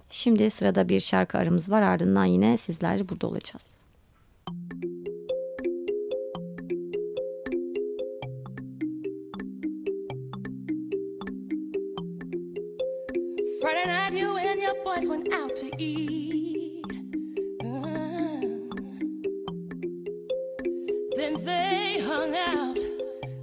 Şimdi 0.10 0.50
sırada 0.50 0.90
bir 0.90 1.00
şarkı 1.00 1.38
aramız 1.38 1.72
var 1.72 1.82
ardından 1.82 2.26
yine 2.26 2.58
sizlerle 2.58 3.10
burada 3.10 3.28
olacağız. 3.28 3.77
Friday 13.68 13.84
night, 13.86 14.14
you 14.14 14.38
and 14.38 14.62
your 14.62 14.76
boys 14.86 15.10
went 15.10 15.34
out 15.34 15.54
to 15.58 15.70
eat. 15.78 16.86
Uh, 17.66 18.40
then 21.18 21.34
they 21.44 22.00
hung 22.00 22.34
out, 22.34 22.78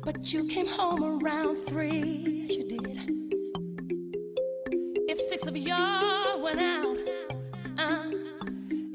but 0.02 0.32
you 0.32 0.46
came 0.48 0.66
home 0.66 1.04
around 1.04 1.56
three. 1.66 2.46
You 2.48 2.64
did. 2.66 3.00
If 5.10 5.20
six 5.20 5.46
of 5.46 5.58
y'all 5.58 6.40
went 6.40 6.58
out, 6.58 6.96
uh, 7.76 8.10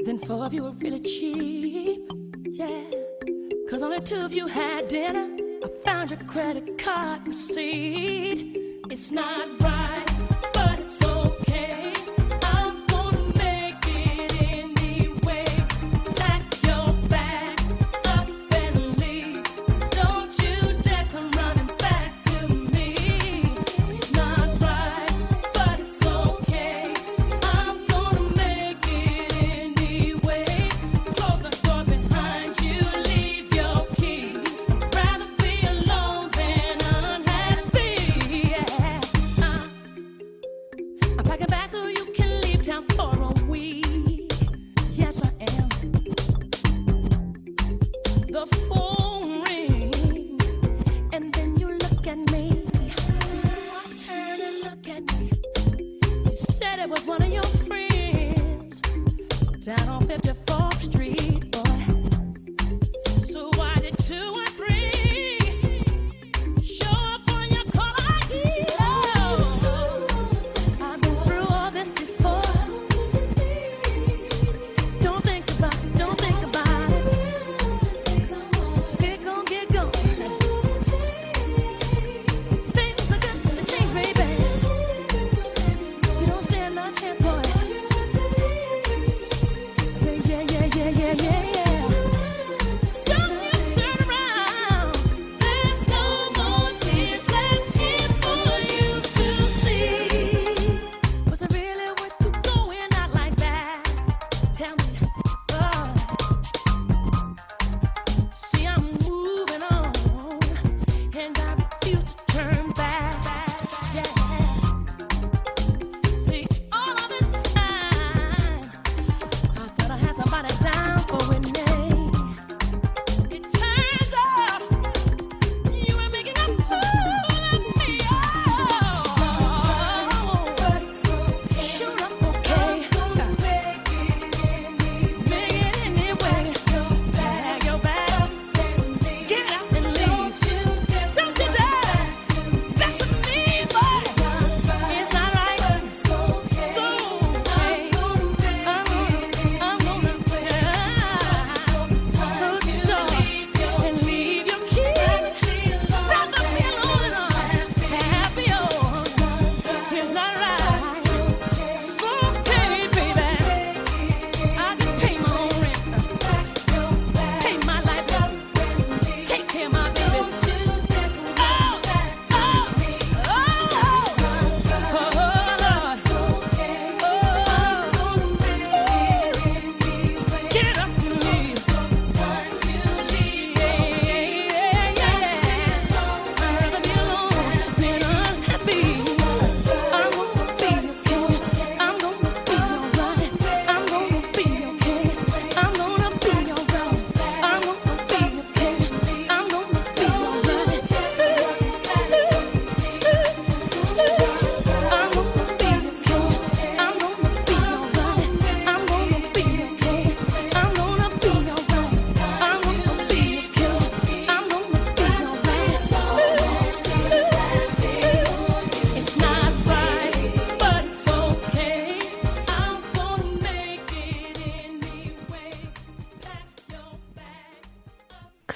then 0.03 0.17
four 0.17 0.43
of 0.43 0.51
you 0.51 0.63
were 0.63 0.73
really 0.79 0.99
cheap. 0.99 2.11
Yeah, 2.43 2.85
cause 3.69 3.83
only 3.83 3.99
two 3.99 4.25
of 4.25 4.33
you 4.33 4.47
had 4.47 4.87
dinner. 4.87 5.37
I 5.63 5.67
found 5.85 6.09
your 6.09 6.21
credit 6.21 6.79
card 6.79 7.27
receipt. 7.27 8.81
It's 8.89 9.11
not 9.11 9.61
right. 9.61 10.08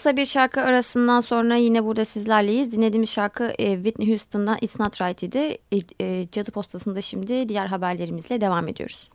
Kısa 0.03 0.17
bir 0.17 0.25
şarkı 0.25 0.61
arasından 0.61 1.19
sonra 1.19 1.55
yine 1.55 1.85
burada 1.85 2.05
sizlerleyiz. 2.05 2.71
Dinlediğimiz 2.71 3.09
şarkı 3.09 3.53
e, 3.59 3.75
Whitney 3.75 4.09
Houston'dan 4.09 4.57
It's 4.61 4.79
Not 4.79 5.01
Right 5.01 5.23
idi. 5.23 5.57
E, 5.71 5.77
e, 6.01 6.27
Cadı 6.31 6.51
Postası'nda 6.51 7.01
şimdi 7.01 7.49
diğer 7.49 7.65
haberlerimizle 7.65 8.41
devam 8.41 8.67
ediyoruz. 8.67 9.09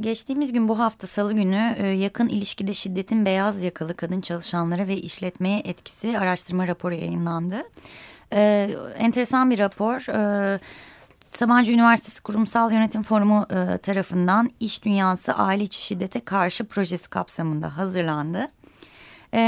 Geçtiğimiz 0.00 0.52
gün 0.52 0.68
bu 0.68 0.78
hafta 0.78 1.06
salı 1.06 1.32
günü 1.32 1.86
yakın 1.96 2.28
ilişkide 2.28 2.74
şiddetin 2.74 3.26
beyaz 3.26 3.62
yakalı 3.62 3.96
kadın 3.96 4.20
çalışanlara 4.20 4.86
ve 4.86 4.96
işletmeye 4.96 5.60
etkisi 5.64 6.18
araştırma 6.18 6.68
raporu 6.68 6.94
yayınlandı. 6.94 7.62
Ee, 8.32 8.70
enteresan 8.98 9.50
bir 9.50 9.58
rapor. 9.58 10.00
Sabancı 11.30 11.72
Üniversitesi 11.72 12.22
Kurumsal 12.22 12.72
Yönetim 12.72 13.02
Forumu 13.02 13.46
tarafından 13.82 14.50
İş 14.60 14.84
Dünyası 14.84 15.34
Aile 15.34 15.64
İçi 15.64 15.80
Şiddete 15.80 16.20
Karşı 16.20 16.64
projesi 16.64 17.10
kapsamında 17.10 17.76
hazırlandı. 17.76 18.48
E, 19.34 19.40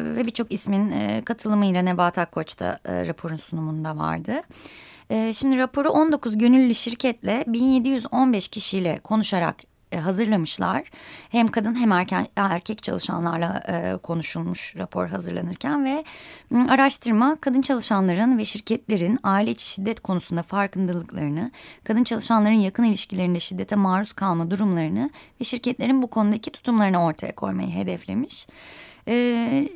ve 0.00 0.26
birçok 0.26 0.52
ismin 0.52 0.90
e, 0.90 1.22
katılımıyla 1.24 1.82
Nebat 1.82 2.18
Akkoç 2.18 2.60
da 2.60 2.80
e, 2.84 3.06
raporun 3.06 3.36
sunumunda 3.36 3.96
vardı. 3.96 4.40
E, 5.10 5.32
şimdi 5.32 5.58
raporu 5.58 5.88
19 5.88 6.38
gönüllü 6.38 6.74
şirketle 6.74 7.44
1715 7.46 8.48
kişiyle 8.48 8.98
konuşarak 8.98 9.56
e, 9.92 9.98
hazırlamışlar. 9.98 10.82
Hem 11.30 11.48
kadın 11.48 11.74
hem 11.74 11.92
erken, 11.92 12.26
erkek 12.36 12.82
çalışanlarla 12.82 13.62
e, 13.68 13.96
konuşulmuş 13.96 14.74
rapor 14.78 15.08
hazırlanırken 15.08 15.84
ve 15.84 16.04
araştırma 16.68 17.36
kadın 17.40 17.60
çalışanların 17.60 18.38
ve 18.38 18.44
şirketlerin 18.44 19.18
aile 19.22 19.50
içi 19.50 19.66
şiddet 19.66 20.00
konusunda 20.00 20.42
farkındalıklarını, 20.42 21.50
kadın 21.84 22.04
çalışanların 22.04 22.54
yakın 22.54 22.84
ilişkilerinde 22.84 23.40
şiddete 23.40 23.76
maruz 23.76 24.12
kalma 24.12 24.50
durumlarını 24.50 25.10
ve 25.40 25.44
şirketlerin 25.44 26.02
bu 26.02 26.06
konudaki 26.10 26.50
tutumlarını 26.50 27.04
ortaya 27.04 27.34
koymayı 27.34 27.70
hedeflemiş. 27.70 28.46
E, 29.08 29.68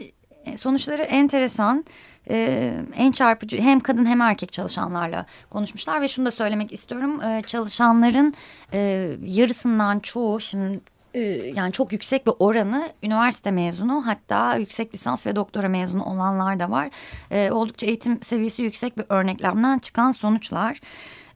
sonuçları 0.57 1.03
enteresan. 1.03 1.85
Ee, 2.31 2.81
en 2.97 3.12
çarpıcı 3.12 3.59
hem 3.59 3.81
kadın 3.81 4.07
hem 4.07 4.21
erkek 4.21 4.53
çalışanlarla 4.53 5.27
konuşmuşlar 5.51 6.01
ve 6.01 6.09
şunu 6.09 6.27
da 6.27 6.31
söylemek 6.31 6.73
istiyorum 6.73 7.23
ee, 7.23 7.43
çalışanların 7.47 8.35
e, 8.73 9.11
yarısından 9.25 10.01
çoğu 10.01 10.40
şimdi 10.40 10.81
e, 11.14 11.21
yani 11.55 11.73
çok 11.73 11.93
yüksek 11.93 12.27
bir 12.27 12.33
oranı 12.38 12.88
üniversite 13.03 13.51
mezunu 13.51 14.07
hatta 14.07 14.57
yüksek 14.57 14.95
lisans 14.95 15.27
ve 15.27 15.37
doktora 15.37 15.69
mezunu 15.69 16.05
olanlar 16.05 16.61
da 16.61 16.71
var 16.71 16.90
ee, 17.31 17.51
oldukça 17.51 17.87
eğitim 17.87 18.23
seviyesi 18.23 18.62
yüksek 18.62 18.99
bir 18.99 19.05
örneklemden 19.09 19.79
çıkan 19.79 20.11
sonuçlar 20.11 20.81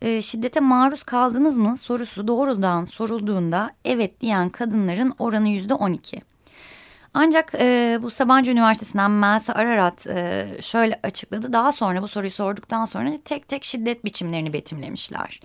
ee, 0.02 0.22
şiddete 0.22 0.60
maruz 0.60 1.02
kaldınız 1.02 1.58
mı 1.58 1.76
sorusu 1.76 2.28
doğrudan 2.28 2.84
sorulduğunda 2.84 3.70
evet 3.84 4.20
diyen 4.20 4.48
kadınların 4.48 5.14
oranı 5.18 5.48
yüzde 5.48 5.74
on 5.74 5.92
iki. 5.92 6.33
Ancak 7.14 7.54
e, 7.58 7.98
bu 8.02 8.10
Sabancı 8.10 8.50
Üniversitesi'nden 8.50 9.10
Melsa 9.10 9.52
Ararat 9.52 10.06
e, 10.06 10.48
şöyle 10.60 11.00
açıkladı. 11.02 11.52
Daha 11.52 11.72
sonra 11.72 12.02
bu 12.02 12.08
soruyu 12.08 12.30
sorduktan 12.30 12.84
sonra 12.84 13.10
tek 13.24 13.48
tek 13.48 13.64
şiddet 13.64 14.04
biçimlerini 14.04 14.52
betimlemişler. 14.52 15.40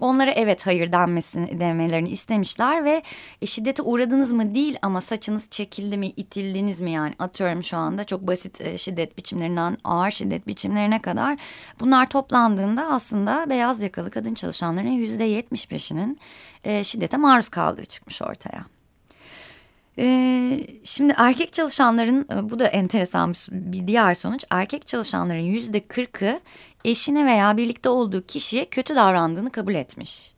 Onlara 0.00 0.30
evet 0.30 0.66
hayır 0.66 0.92
denmesini 0.92 1.60
demelerini 1.60 2.08
istemişler 2.08 2.84
ve 2.84 3.02
e, 3.42 3.46
şiddete 3.46 3.82
uğradınız 3.82 4.32
mı 4.32 4.54
değil 4.54 4.78
ama 4.82 5.00
saçınız 5.00 5.50
çekildi 5.50 5.98
mi 5.98 6.06
itildiniz 6.06 6.80
mi 6.80 6.90
yani 6.92 7.14
atıyorum 7.18 7.64
şu 7.64 7.76
anda 7.76 8.04
çok 8.04 8.26
basit 8.26 8.60
e, 8.60 8.78
şiddet 8.78 9.18
biçimlerinden 9.18 9.76
ağır 9.84 10.10
şiddet 10.10 10.46
biçimlerine 10.46 11.02
kadar 11.02 11.38
bunlar 11.80 12.08
toplandığında 12.08 12.86
aslında 12.86 13.50
beyaz 13.50 13.80
yakalı 13.80 14.10
kadın 14.10 14.34
çalışanların 14.34 14.88
yüzde 14.88 15.24
yetmiş 15.24 15.70
beşinin 15.70 16.20
e, 16.64 16.84
şiddete 16.84 17.16
maruz 17.16 17.48
kaldığı 17.48 17.84
çıkmış 17.84 18.22
ortaya. 18.22 18.77
Ee, 19.98 20.66
şimdi 20.84 21.14
erkek 21.16 21.52
çalışanların 21.52 22.26
e, 22.32 22.50
bu 22.50 22.58
da 22.58 22.66
enteresan 22.66 23.34
bir 23.50 23.86
diğer 23.86 24.14
sonuç. 24.14 24.44
Erkek 24.50 24.86
çalışanların 24.86 25.40
yüzde 25.40 25.80
kırkı 25.80 26.40
eşine 26.84 27.26
veya 27.26 27.56
birlikte 27.56 27.88
olduğu 27.88 28.26
kişiye 28.26 28.64
kötü 28.64 28.96
davrandığını 28.96 29.50
kabul 29.50 29.74
etmiş. 29.74 30.34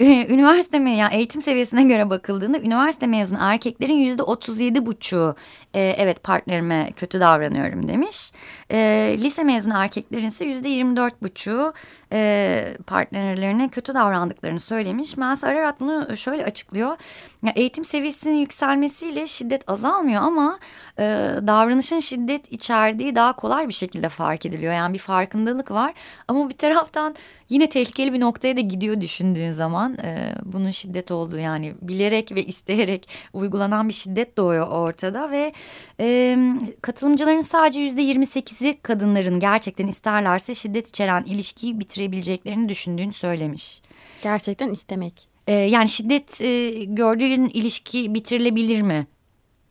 üniversite 0.00 0.78
mi 0.78 0.96
yani 0.96 1.14
eğitim 1.14 1.42
seviyesine 1.42 1.82
göre 1.82 2.10
bakıldığında 2.10 2.58
üniversite 2.60 3.06
mezunu 3.06 3.38
erkeklerin 3.40 3.96
yüzde 3.96 4.22
otuz 4.22 4.60
yedi 4.60 4.86
buçuğu 4.86 5.36
e, 5.74 5.80
evet 5.80 6.22
partnerime 6.22 6.92
kötü 6.96 7.20
davranıyorum 7.20 7.88
demiş. 7.88 8.32
E, 8.72 9.16
lise 9.18 9.44
mezunu 9.44 9.72
erkeklerin 9.76 10.26
ise 10.26 10.44
yüzde 10.44 10.68
yirmi 10.68 10.96
dört 10.96 11.22
buçuğu 11.22 11.72
e, 12.12 12.76
partnerlerine 12.86 13.68
kötü 13.68 13.94
davrandıklarını 13.94 14.60
söylemiş. 14.60 15.16
Mels 15.16 15.44
Ararat 15.44 15.80
bunu 15.80 16.16
şöyle 16.16 16.44
açıklıyor. 16.44 16.96
Ya, 17.42 17.52
eğitim 17.56 17.84
seviyesinin 17.84 18.36
yükselmesiyle 18.36 19.26
şiddet 19.26 19.70
azalmıyor 19.70 20.22
ama 20.22 20.58
e, 20.98 21.04
davranışın 21.46 21.98
şiddet 21.98 22.52
içerdiği 22.52 23.14
daha 23.14 23.36
kolay 23.36 23.68
bir 23.68 23.72
şekilde 23.72 24.08
fark 24.08 24.46
ediliyor. 24.46 24.72
Yani 24.72 24.94
bir 24.94 24.98
farkındalık 24.98 25.70
var 25.70 25.94
ama 26.28 26.48
bir 26.48 26.54
taraftan 26.54 27.14
yine 27.48 27.68
tehlikeli 27.68 28.12
bir 28.12 28.20
noktaya 28.20 28.56
da 28.56 28.60
gidiyor 28.60 29.00
düşündüğün 29.00 29.50
zaman 29.50 29.98
e, 29.98 30.34
bunun 30.44 30.70
şiddet 30.70 31.10
olduğu 31.10 31.38
yani 31.38 31.74
bilerek 31.82 32.32
ve 32.32 32.44
isteyerek 32.44 33.08
uygulanan 33.32 33.88
bir 33.88 33.94
şiddet 33.94 34.36
doğuyor 34.36 34.68
ortada 34.68 35.30
ve 35.30 35.52
e, 36.00 36.38
katılımcıların 36.82 37.40
sadece 37.40 37.80
yüzde 37.80 38.02
yirmi 38.02 38.26
sekizi 38.58 38.82
kadınların 38.82 39.40
gerçekten 39.40 39.86
isterlerse 39.86 40.54
şiddet 40.54 40.88
içeren 40.88 41.24
ilişkiyi 41.24 41.80
bitirebileceklerini 41.80 42.68
düşündüğünü 42.68 43.12
söylemiş. 43.12 43.82
Gerçekten 44.22 44.70
istemek. 44.70 45.28
E, 45.46 45.52
yani 45.52 45.88
şiddet 45.88 46.40
e, 46.40 46.84
gördüğün 46.84 47.48
ilişki 47.48 48.14
bitirilebilir 48.14 48.82
mi 48.82 49.06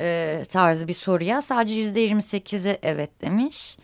e, 0.02 0.43
tarzı 0.50 0.88
bir 0.88 0.93
soruya 0.93 1.41
sadece 1.41 1.76
yüzde 1.76 2.00
yirmi 2.00 2.21
sekizi 2.21 2.80
evet 2.84 3.21
demiş. 3.21 3.78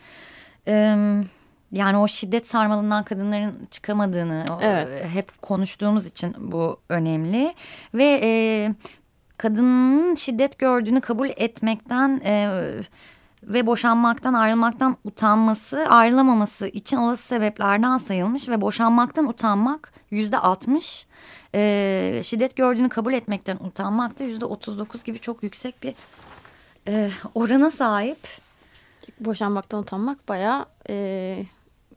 Evet 0.65 1.25
yani 1.73 1.97
o 1.97 2.07
şiddet 2.07 2.47
sarmalından 2.47 3.03
kadınların 3.03 3.67
çıkamadığını 3.71 4.45
evet. 4.61 5.05
hep 5.13 5.41
konuştuğumuz 5.41 6.05
için 6.05 6.35
bu 6.39 6.79
önemli 6.89 7.53
ve 7.93 8.19
e, 8.23 8.29
kadının 9.37 10.15
şiddet 10.15 10.59
gördüğünü 10.59 11.01
kabul 11.01 11.29
etmekten 11.37 12.21
e, 12.25 12.49
ve 13.47 13.67
boşanmaktan 13.67 14.33
ayrılmaktan 14.33 14.97
utanması 15.03 15.85
ayrılamaması 15.89 16.67
için 16.67 16.97
olası 16.97 17.23
sebeplerden 17.23 17.97
sayılmış 17.97 18.49
ve 18.49 18.61
boşanmaktan 18.61 19.27
utanmak 19.29 19.93
yüzde 20.11 20.37
altmış 20.37 21.07
e, 21.55 22.21
şiddet 22.23 22.55
gördüğünü 22.55 22.89
kabul 22.89 23.13
etmekten 23.13 23.57
utanmak 23.57 24.19
da 24.19 24.23
yüzde 24.23 24.45
otuz 24.45 24.79
dokuz 24.79 25.03
gibi 25.03 25.19
çok 25.19 25.43
yüksek 25.43 25.83
bir 25.83 25.95
e, 26.87 27.11
orana 27.35 27.71
sahip. 27.71 28.17
Boşanmaktan 29.19 29.79
utanmak 29.79 30.27
bayağı 30.29 30.65
e, 30.89 31.45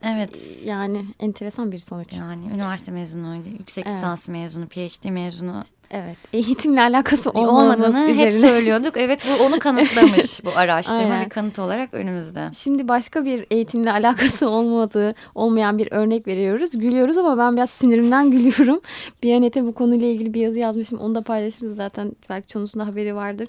Evet. 0.03 0.63
Yani 0.65 1.05
enteresan 1.19 1.71
bir 1.71 1.79
sonuç. 1.79 2.13
Yani 2.13 2.45
üniversite 2.53 2.91
mezunu, 2.91 3.35
yüksek 3.59 3.85
evet. 3.87 3.95
lisans 3.95 4.29
mezunu, 4.29 4.67
PhD 4.67 5.09
mezunu. 5.09 5.63
Evet. 5.91 6.17
Eğitimle 6.33 6.81
alakası 6.81 7.29
olmadığını 7.29 8.13
hep 8.13 8.33
söylüyorduk. 8.33 8.97
Evet 8.97 9.27
bu 9.29 9.45
onu 9.45 9.59
kanıtlamış 9.59 10.45
bu 10.45 10.49
araştırma 10.55 10.99
Aynen. 10.99 11.25
bir 11.25 11.29
kanıt 11.29 11.59
olarak 11.59 11.93
önümüzde. 11.93 12.49
Şimdi 12.53 12.87
başka 12.87 13.25
bir 13.25 13.45
eğitimle 13.51 13.91
alakası 13.91 14.49
olmadığı 14.49 15.13
olmayan 15.35 15.77
bir 15.77 15.91
örnek 15.91 16.27
veriyoruz. 16.27 16.71
Gülüyoruz 16.71 17.17
ama 17.17 17.37
ben 17.37 17.55
biraz 17.55 17.69
sinirimden 17.69 18.31
gülüyorum. 18.31 18.81
Biyanet'e 19.23 19.65
bu 19.65 19.73
konuyla 19.73 20.07
ilgili 20.07 20.33
bir 20.33 20.41
yazı 20.41 20.59
yazmışım. 20.59 20.99
Onu 20.99 21.15
da 21.15 21.21
paylaşırız 21.21 21.75
zaten. 21.75 22.11
Belki 22.29 22.47
çoğunuzun 22.47 22.79
haberi 22.79 23.15
vardır. 23.15 23.47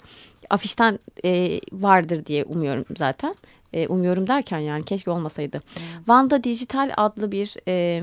Afişten 0.51 0.99
e, 1.25 1.61
vardır 1.73 2.27
diye 2.27 2.45
umuyorum 2.45 2.85
zaten. 2.97 3.35
E, 3.73 3.89
umuyorum 3.89 4.29
derken 4.29 4.59
yani 4.59 4.85
keşke 4.85 5.11
olmasaydı. 5.11 5.59
Vanda 6.07 6.45
Dijital 6.45 6.93
adlı 6.97 7.33
bir 7.33 7.55
e, 7.69 8.03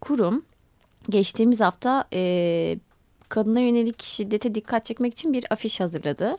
kurum 0.00 0.42
geçtiğimiz 1.08 1.60
hafta 1.60 2.04
e, 2.12 2.78
kadına 3.28 3.60
yönelik 3.60 4.02
şiddete 4.02 4.54
dikkat 4.54 4.84
çekmek 4.84 5.12
için 5.12 5.32
bir 5.32 5.44
afiş 5.50 5.80
hazırladı. 5.80 6.32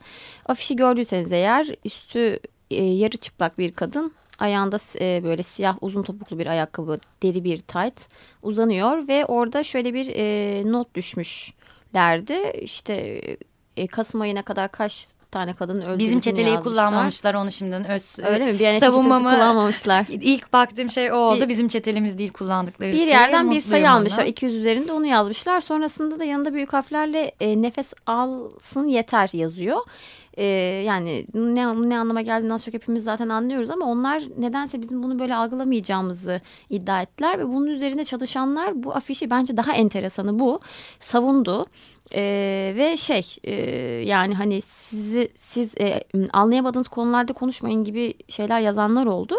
Afişi 0.45 0.75
gördüyseniz 0.75 1.31
eğer 1.31 1.67
üstü 1.85 2.39
e, 2.71 2.83
yarı 2.83 3.17
çıplak 3.17 3.57
bir 3.57 3.71
kadın 3.71 4.13
ayağında 4.39 4.77
e, 4.99 5.23
böyle 5.23 5.43
siyah 5.43 5.77
uzun 5.81 6.03
topuklu 6.03 6.39
bir 6.39 6.47
ayakkabı 6.47 6.97
deri 7.23 7.43
bir 7.43 7.57
tight 7.57 8.07
uzanıyor 8.43 9.07
ve 9.07 9.25
orada 9.25 9.63
şöyle 9.63 9.93
bir 9.93 10.07
e, 10.15 10.63
not 10.71 10.95
düşmüşlerdi. 10.95 12.51
İşte 12.61 13.21
e, 13.77 13.87
Kasım 13.87 14.21
ayına 14.21 14.41
kadar 14.41 14.71
kaç 14.71 15.07
tane 15.35 15.53
kadın 15.53 15.81
öldürdüğünü 15.81 15.99
Bizim 15.99 16.19
çeteleyi 16.19 16.59
kullanmamışlar 16.59 17.33
onu 17.33 17.51
şimdiden 17.51 17.89
öz 17.89 18.15
Öyle 18.19 18.51
mi? 18.51 18.59
Bir 18.59 18.79
savunmamı 18.79 19.29
kullanmamışlar. 19.29 20.05
İlk 20.09 20.53
baktığım 20.53 20.91
şey 20.91 21.11
o 21.11 21.15
oldu. 21.15 21.41
Bir, 21.41 21.49
Bizim 21.49 21.67
çetelimiz 21.67 22.17
değil 22.17 22.33
kullandıkları. 22.33 22.91
Bir 22.91 23.07
yerden 23.07 23.51
bir 23.51 23.59
sayı 23.59 23.83
ona. 23.83 23.93
almışlar. 23.93 24.25
200 24.25 24.55
üzerinde 24.55 24.93
onu 24.93 25.05
yazmışlar. 25.05 25.61
Sonrasında 25.61 26.19
da 26.19 26.23
yanında 26.23 26.53
büyük 26.53 26.73
harflerle 26.73 27.31
e, 27.39 27.61
nefes 27.61 27.93
alsın 28.05 28.87
yeter 28.87 29.29
yazıyor. 29.33 29.81
Ee, 30.37 30.45
yani 30.85 31.25
ne, 31.33 31.89
ne 31.89 31.97
anlama 31.97 32.21
geldiğini 32.21 32.53
az 32.53 32.65
çok 32.65 32.73
hepimiz 32.73 33.03
zaten 33.03 33.29
anlıyoruz 33.29 33.69
ama 33.69 33.85
onlar 33.85 34.23
nedense 34.37 34.81
bizim 34.81 35.03
bunu 35.03 35.19
böyle 35.19 35.35
algılamayacağımızı 35.35 36.41
iddia 36.69 37.01
ettiler 37.01 37.39
ve 37.39 37.47
bunun 37.47 37.67
üzerinde 37.67 38.05
çalışanlar 38.05 38.83
bu 38.83 38.95
afişi 38.95 39.29
bence 39.29 39.57
daha 39.57 39.73
enteresanı 39.73 40.39
bu 40.39 40.59
savundu. 40.99 41.65
Ee, 42.13 42.73
ve 42.75 42.97
şey 42.97 43.35
e, 43.43 43.53
yani 44.05 44.35
hani 44.35 44.61
sizi 44.61 45.29
siz 45.35 45.77
e, 45.79 46.03
anlayamadığınız 46.33 46.87
konularda 46.87 47.33
konuşmayın 47.33 47.83
gibi 47.83 48.13
şeyler 48.29 48.59
yazanlar 48.59 49.05
oldu. 49.05 49.35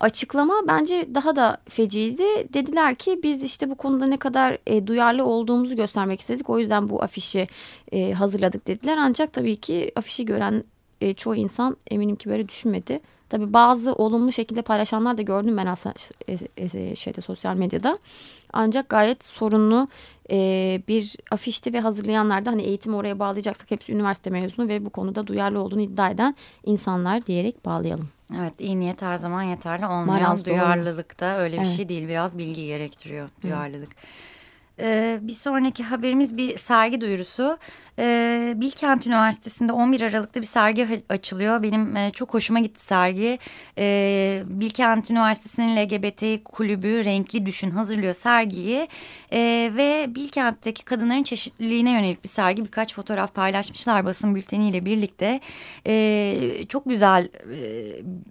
Açıklama 0.00 0.54
bence 0.68 1.08
daha 1.14 1.36
da 1.36 1.58
feciydi. 1.68 2.24
Dediler 2.54 2.94
ki 2.94 3.20
biz 3.22 3.42
işte 3.42 3.70
bu 3.70 3.74
konuda 3.74 4.06
ne 4.06 4.16
kadar 4.16 4.58
e, 4.66 4.86
duyarlı 4.86 5.24
olduğumuzu 5.24 5.76
göstermek 5.76 6.20
istedik. 6.20 6.50
O 6.50 6.58
yüzden 6.58 6.90
bu 6.90 7.02
afişi 7.02 7.46
e, 7.92 8.12
hazırladık 8.12 8.66
dediler. 8.66 8.96
Ancak 9.00 9.32
tabii 9.32 9.56
ki 9.56 9.92
afişi 9.96 10.24
gören 10.24 10.64
e, 11.00 11.14
çoğu 11.14 11.34
insan 11.36 11.76
eminim 11.90 12.16
ki 12.16 12.30
böyle 12.30 12.48
düşünmedi. 12.48 13.00
Tabii 13.30 13.52
bazı 13.52 13.92
olumlu 13.92 14.32
şekilde 14.32 14.62
paylaşanlar 14.62 15.18
da 15.18 15.22
gördüm 15.22 15.56
ben 15.56 15.66
aslında 15.66 15.94
şeyde 16.96 17.20
sosyal 17.20 17.56
medyada. 17.56 17.98
Ancak 18.52 18.88
gayet 18.88 19.24
sorunlu 19.24 19.88
e, 20.30 20.36
bir 20.88 21.16
afişti 21.30 21.72
ve 21.72 21.80
hazırlayanlar 21.80 22.44
da 22.44 22.50
hani 22.50 22.62
eğitimi 22.62 22.96
oraya 22.96 23.18
bağlayacaksak 23.18 23.70
hepsi 23.70 23.92
üniversite 23.92 24.30
mezunu 24.30 24.68
ve 24.68 24.86
bu 24.86 24.90
konuda 24.90 25.26
duyarlı 25.26 25.60
olduğunu 25.60 25.80
iddia 25.80 26.10
eden 26.10 26.34
insanlar 26.64 27.26
diyerek 27.26 27.64
bağlayalım. 27.64 28.08
Evet 28.38 28.54
iyi 28.58 28.80
niyet 28.80 29.02
her 29.02 29.16
zaman 29.16 29.42
yeterli 29.42 29.86
olmuyor. 29.86 30.44
Duyarlılık 30.44 31.20
da 31.20 31.38
öyle 31.38 31.56
bir 31.56 31.62
evet. 31.62 31.76
şey 31.76 31.88
değil. 31.88 32.08
Biraz 32.08 32.38
bilgi 32.38 32.66
gerektiriyor 32.66 33.28
duyarlılık. 33.42 33.90
Evet. 33.92 34.29
Ee, 34.80 35.18
bir 35.22 35.32
sonraki 35.32 35.84
haberimiz 35.84 36.36
bir 36.36 36.56
sergi 36.56 37.00
duyurusu. 37.00 37.58
Ee, 37.98 38.54
Bilkent 38.56 39.06
Üniversitesi'nde 39.06 39.72
11 39.72 40.00
Aralık'ta 40.00 40.40
bir 40.40 40.46
sergi 40.46 41.02
açılıyor. 41.08 41.62
Benim 41.62 41.96
e, 41.96 42.10
çok 42.10 42.34
hoşuma 42.34 42.60
gitti 42.60 42.80
sergi. 42.80 43.38
Ee, 43.78 44.42
Bilkent 44.46 45.10
Üniversitesi'nin 45.10 45.76
LGBT 45.76 46.44
kulübü 46.44 47.04
Renkli 47.04 47.46
Düşün 47.46 47.70
hazırlıyor 47.70 48.12
sergiyi. 48.14 48.88
Ee, 49.32 49.72
ve 49.76 50.06
Bilkent'teki 50.14 50.84
kadınların 50.84 51.22
çeşitliliğine 51.22 51.90
yönelik 51.92 52.24
bir 52.24 52.28
sergi. 52.28 52.64
Birkaç 52.64 52.94
fotoğraf 52.94 53.34
paylaşmışlar 53.34 54.04
basın 54.04 54.34
bülteniyle 54.34 54.84
birlikte. 54.84 55.40
Ee, 55.86 56.64
çok 56.68 56.84
güzel 56.84 57.24
e, 57.24 57.60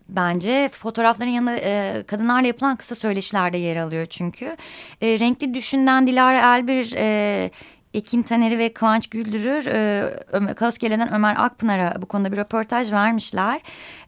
bence. 0.10 0.70
Fotoğrafların 0.74 1.32
yanında 1.32 1.56
e, 1.56 2.04
kadınlarla 2.08 2.48
yapılan 2.48 2.76
kısa 2.76 2.96
söyleşilerde 2.96 3.58
yer 3.58 3.76
alıyor 3.76 4.06
çünkü. 4.06 4.58
E, 5.02 5.20
Renkli 5.20 5.54
Düşün'den 5.54 6.08
Dilara 6.08 6.39
Elbir... 6.40 6.94
E, 6.98 7.52
Ekin 7.94 8.22
Taner'i 8.22 8.58
ve 8.60 8.74
Kıvanç 8.74 9.08
Güldürür 9.08 9.66
e, 9.68 10.56
Kaosgele'den 10.56 11.14
Ömer 11.14 11.36
Akpınar'a 11.38 12.02
bu 12.02 12.06
konuda 12.06 12.32
bir 12.32 12.38
röportaj 12.38 12.92
vermişler. 12.92 13.62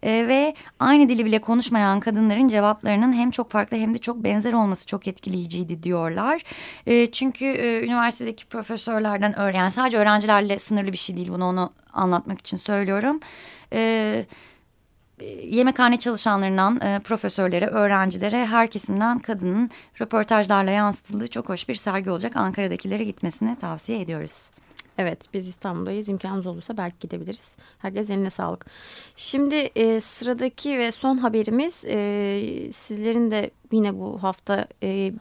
E, 0.03 0.27
ve 0.27 0.53
aynı 0.79 1.09
dili 1.09 1.25
bile 1.25 1.39
konuşmayan 1.39 1.99
kadınların 1.99 2.47
cevaplarının 2.47 3.13
hem 3.13 3.31
çok 3.31 3.51
farklı 3.51 3.77
hem 3.77 3.93
de 3.93 3.97
çok 3.97 4.23
benzer 4.23 4.53
olması 4.53 4.85
çok 4.85 5.07
etkileyiciydi 5.07 5.83
diyorlar. 5.83 6.41
E, 6.87 7.11
çünkü 7.11 7.45
e, 7.45 7.85
üniversitedeki 7.85 8.45
profesörlerden 8.45 9.39
öğren 9.39 9.59
yani 9.59 9.71
sadece 9.71 9.97
öğrencilerle 9.97 10.59
sınırlı 10.59 10.91
bir 10.91 10.97
şey 10.97 11.17
değil 11.17 11.29
bunu 11.29 11.45
onu 11.45 11.73
anlatmak 11.93 12.39
için 12.39 12.57
söylüyorum. 12.57 13.19
Evet 13.71 14.27
yemekhane 15.43 15.97
çalışanlarından 15.97 16.81
e, 16.81 16.99
profesörlere, 16.99 17.67
öğrencilere 17.67 18.45
her 18.45 18.67
kesimden 18.69 19.19
kadının 19.19 19.69
röportajlarla 20.01 20.71
yansıtıldığı 20.71 21.27
çok 21.27 21.49
hoş 21.49 21.69
bir 21.69 21.75
sergi 21.75 22.11
olacak. 22.11 22.35
Ankara'dakilere 22.35 23.03
gitmesini 23.03 23.55
tavsiye 23.55 24.01
ediyoruz. 24.01 24.49
Evet 24.97 25.25
biz 25.33 25.47
İstanbul'dayız 25.47 26.09
imkanımız 26.09 26.45
olursa 26.45 26.77
belki 26.77 26.99
gidebiliriz. 26.99 27.55
Herkes 27.79 28.09
eline 28.09 28.29
sağlık. 28.29 28.65
Şimdi 29.15 29.55
e, 29.55 30.01
sıradaki 30.01 30.79
ve 30.79 30.91
son 30.91 31.17
haberimiz 31.17 31.85
e, 31.87 32.71
sizlerin 32.73 33.31
de 33.31 33.51
yine 33.71 33.99
bu 33.99 34.23
hafta 34.23 34.67
e, 34.83 35.13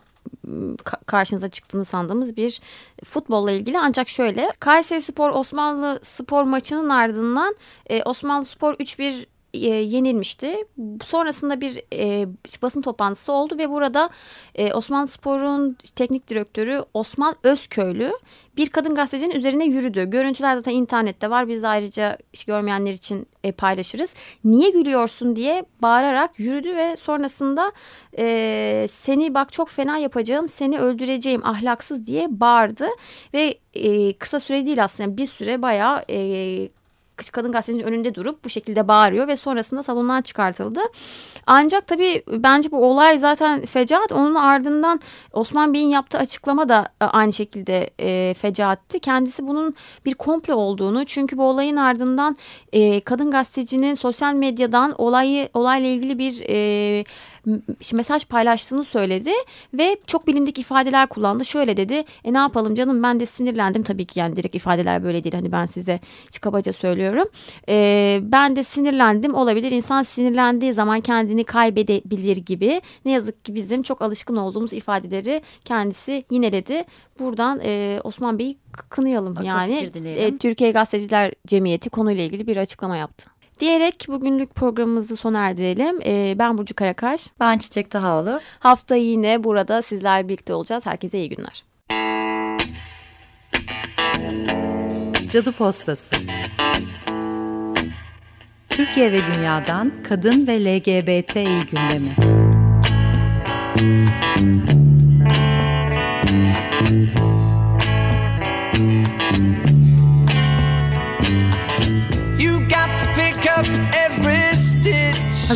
karşınıza 1.06 1.48
çıktığını 1.48 1.84
sandığımız 1.84 2.36
bir 2.36 2.60
futbolla 3.04 3.50
ilgili. 3.50 3.78
Ancak 3.78 4.08
şöyle 4.08 4.52
Kayseri 4.60 5.02
Spor 5.02 5.30
Osmanlı 5.30 6.00
Spor 6.02 6.42
maçının 6.42 6.90
ardından 6.90 7.56
e, 7.86 8.02
Osmanlı 8.02 8.44
Spor 8.44 8.74
3-1 8.74 9.26
e, 9.54 9.66
yenilmişti. 9.68 10.56
Sonrasında 11.04 11.60
bir 11.60 11.82
e, 11.92 12.26
basın 12.62 12.82
toplantısı 12.82 13.32
oldu 13.32 13.58
ve 13.58 13.70
burada 13.70 14.10
e, 14.54 14.72
Osmanlı 14.72 15.08
Spor'un 15.08 15.76
teknik 15.96 16.28
direktörü 16.28 16.84
Osman 16.94 17.36
Özköylü 17.42 18.12
bir 18.56 18.68
kadın 18.68 18.94
gazetecinin 18.94 19.34
üzerine 19.34 19.64
yürüdü. 19.64 20.10
Görüntüler 20.10 20.56
zaten 20.56 20.72
internette 20.72 21.30
var. 21.30 21.48
Biz 21.48 21.62
de 21.62 21.68
ayrıca 21.68 22.18
hiç 22.32 22.44
görmeyenler 22.44 22.92
için 22.92 23.26
e, 23.44 23.52
paylaşırız. 23.52 24.14
Niye 24.44 24.70
gülüyorsun 24.70 25.36
diye 25.36 25.64
bağırarak 25.82 26.40
yürüdü 26.40 26.76
ve 26.76 26.96
sonrasında 26.96 27.72
e, 28.18 28.86
seni 28.90 29.34
bak 29.34 29.52
çok 29.52 29.68
fena 29.68 29.98
yapacağım, 29.98 30.48
seni 30.48 30.78
öldüreceğim 30.78 31.46
ahlaksız 31.46 32.06
diye 32.06 32.40
bağırdı. 32.40 32.86
Ve 33.34 33.54
e, 33.74 34.12
kısa 34.12 34.40
süre 34.40 34.66
değil 34.66 34.84
aslında 34.84 35.16
bir 35.16 35.26
süre 35.26 35.62
bayağı 35.62 36.04
e, 36.10 36.68
kadın 37.28 37.52
gazetecinin 37.52 37.84
önünde 37.84 38.14
durup 38.14 38.44
bu 38.44 38.48
şekilde 38.48 38.88
bağırıyor 38.88 39.28
ve 39.28 39.36
sonrasında 39.36 39.82
salondan 39.82 40.22
çıkartıldı. 40.22 40.80
Ancak 41.46 41.86
tabii 41.86 42.22
bence 42.28 42.70
bu 42.70 42.84
olay 42.86 43.18
zaten 43.18 43.66
fecaat. 43.66 44.12
Onun 44.12 44.34
ardından 44.34 45.00
Osman 45.32 45.74
Bey'in 45.74 45.88
yaptığı 45.88 46.18
açıklama 46.18 46.68
da 46.68 46.86
e, 47.00 47.04
aynı 47.04 47.32
şekilde 47.32 47.90
e, 48.00 48.34
fecaatti. 48.34 49.00
Kendisi 49.00 49.46
bunun 49.46 49.74
bir 50.04 50.14
komplo 50.14 50.54
olduğunu 50.54 51.04
çünkü 51.04 51.38
bu 51.38 51.42
olayın 51.42 51.76
ardından 51.76 52.36
e, 52.72 53.00
kadın 53.00 53.30
gazetecinin 53.30 53.94
sosyal 53.94 54.34
medyadan 54.34 54.94
olayı 54.98 55.48
olayla 55.54 55.88
ilgili 55.88 56.18
bir 56.18 56.42
e, 56.48 57.04
mesaj 57.92 58.24
paylaştığını 58.24 58.84
söyledi 58.84 59.30
ve 59.74 59.96
çok 60.06 60.26
bilindik 60.26 60.58
ifadeler 60.58 61.06
kullandı. 61.06 61.44
Şöyle 61.44 61.76
dedi 61.76 62.04
e 62.24 62.32
ne 62.32 62.38
yapalım 62.38 62.74
canım 62.74 63.02
ben 63.02 63.20
de 63.20 63.26
sinirlendim 63.26 63.82
tabii 63.82 64.04
ki 64.04 64.18
yani 64.20 64.36
direkt 64.36 64.54
ifadeler 64.54 65.04
böyle 65.04 65.24
değil 65.24 65.34
hani 65.34 65.52
ben 65.52 65.66
size 65.66 66.00
kabaca 66.40 66.72
söylüyorum. 66.72 67.28
E, 67.68 68.18
ben 68.22 68.56
de 68.56 68.64
sinirlendim 68.64 69.34
olabilir 69.34 69.72
insan 69.72 70.02
sinirlendiği 70.02 70.72
zaman 70.72 71.00
kendini 71.00 71.44
kaybedebilir 71.44 72.36
gibi 72.36 72.82
ne 73.04 73.12
yazık 73.12 73.44
ki 73.44 73.54
bizim 73.54 73.82
çok 73.82 74.02
alışkın 74.02 74.36
olduğumuz 74.36 74.72
ifadeleri 74.72 75.42
kendisi 75.64 76.24
yineledi. 76.30 76.84
Buradan 77.18 77.60
e, 77.64 78.00
Osman 78.04 78.38
Bey'i 78.38 78.56
kınayalım 78.88 79.32
Akıl 79.32 79.44
yani. 79.44 79.90
E, 80.04 80.38
Türkiye 80.38 80.70
Gazeteciler 80.70 81.32
Cemiyeti 81.46 81.90
konuyla 81.90 82.22
ilgili 82.22 82.46
bir 82.46 82.56
açıklama 82.56 82.96
yaptı. 82.96 83.39
Diyerek 83.60 84.06
bugünlük 84.08 84.54
programımızı 84.54 85.16
sona 85.16 85.48
erdirelim. 85.48 86.00
Ee, 86.04 86.34
ben 86.38 86.58
Burcu 86.58 86.74
Karakaş. 86.74 87.26
Ben 87.40 87.58
Çiçek 87.58 87.90
Tahaoğlu. 87.90 88.40
Hafta 88.58 88.96
yine 88.96 89.44
burada 89.44 89.82
sizler 89.82 90.28
birlikte 90.28 90.54
olacağız. 90.54 90.86
Herkese 90.86 91.18
iyi 91.18 91.28
günler. 91.28 91.64
Cadı 95.30 95.52
Postası 95.52 96.16
Türkiye 98.68 99.12
ve 99.12 99.26
dünyadan 99.26 99.92
kadın 100.08 100.46
ve 100.46 100.64
LGBTİ 100.64 101.66
gündemi. 101.70 102.16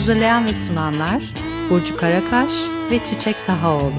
Hazırlayan 0.05 0.47
ve 0.47 0.55
sunanlar 0.55 1.23
Burcu 1.71 1.97
Karakaş 1.97 2.53
ve 2.91 3.05
Çiçek 3.05 3.45
Tahaoğlu. 3.45 3.93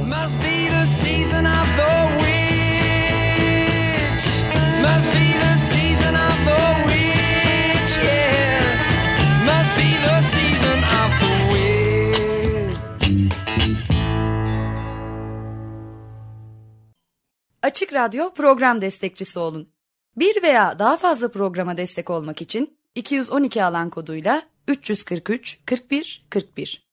Açık 17.61 17.93
Radyo 17.93 18.33
program 18.33 18.81
destekçisi 18.81 19.39
olun. 19.39 19.69
Bir 20.17 20.43
veya 20.43 20.79
daha 20.79 20.97
fazla 20.97 21.31
programa 21.31 21.77
destek 21.77 22.09
olmak 22.09 22.41
için 22.41 22.77
212 22.95 23.65
alan 23.65 23.89
koduyla 23.89 24.54
343 24.67 25.59
41 25.65 26.25
41 26.29 26.84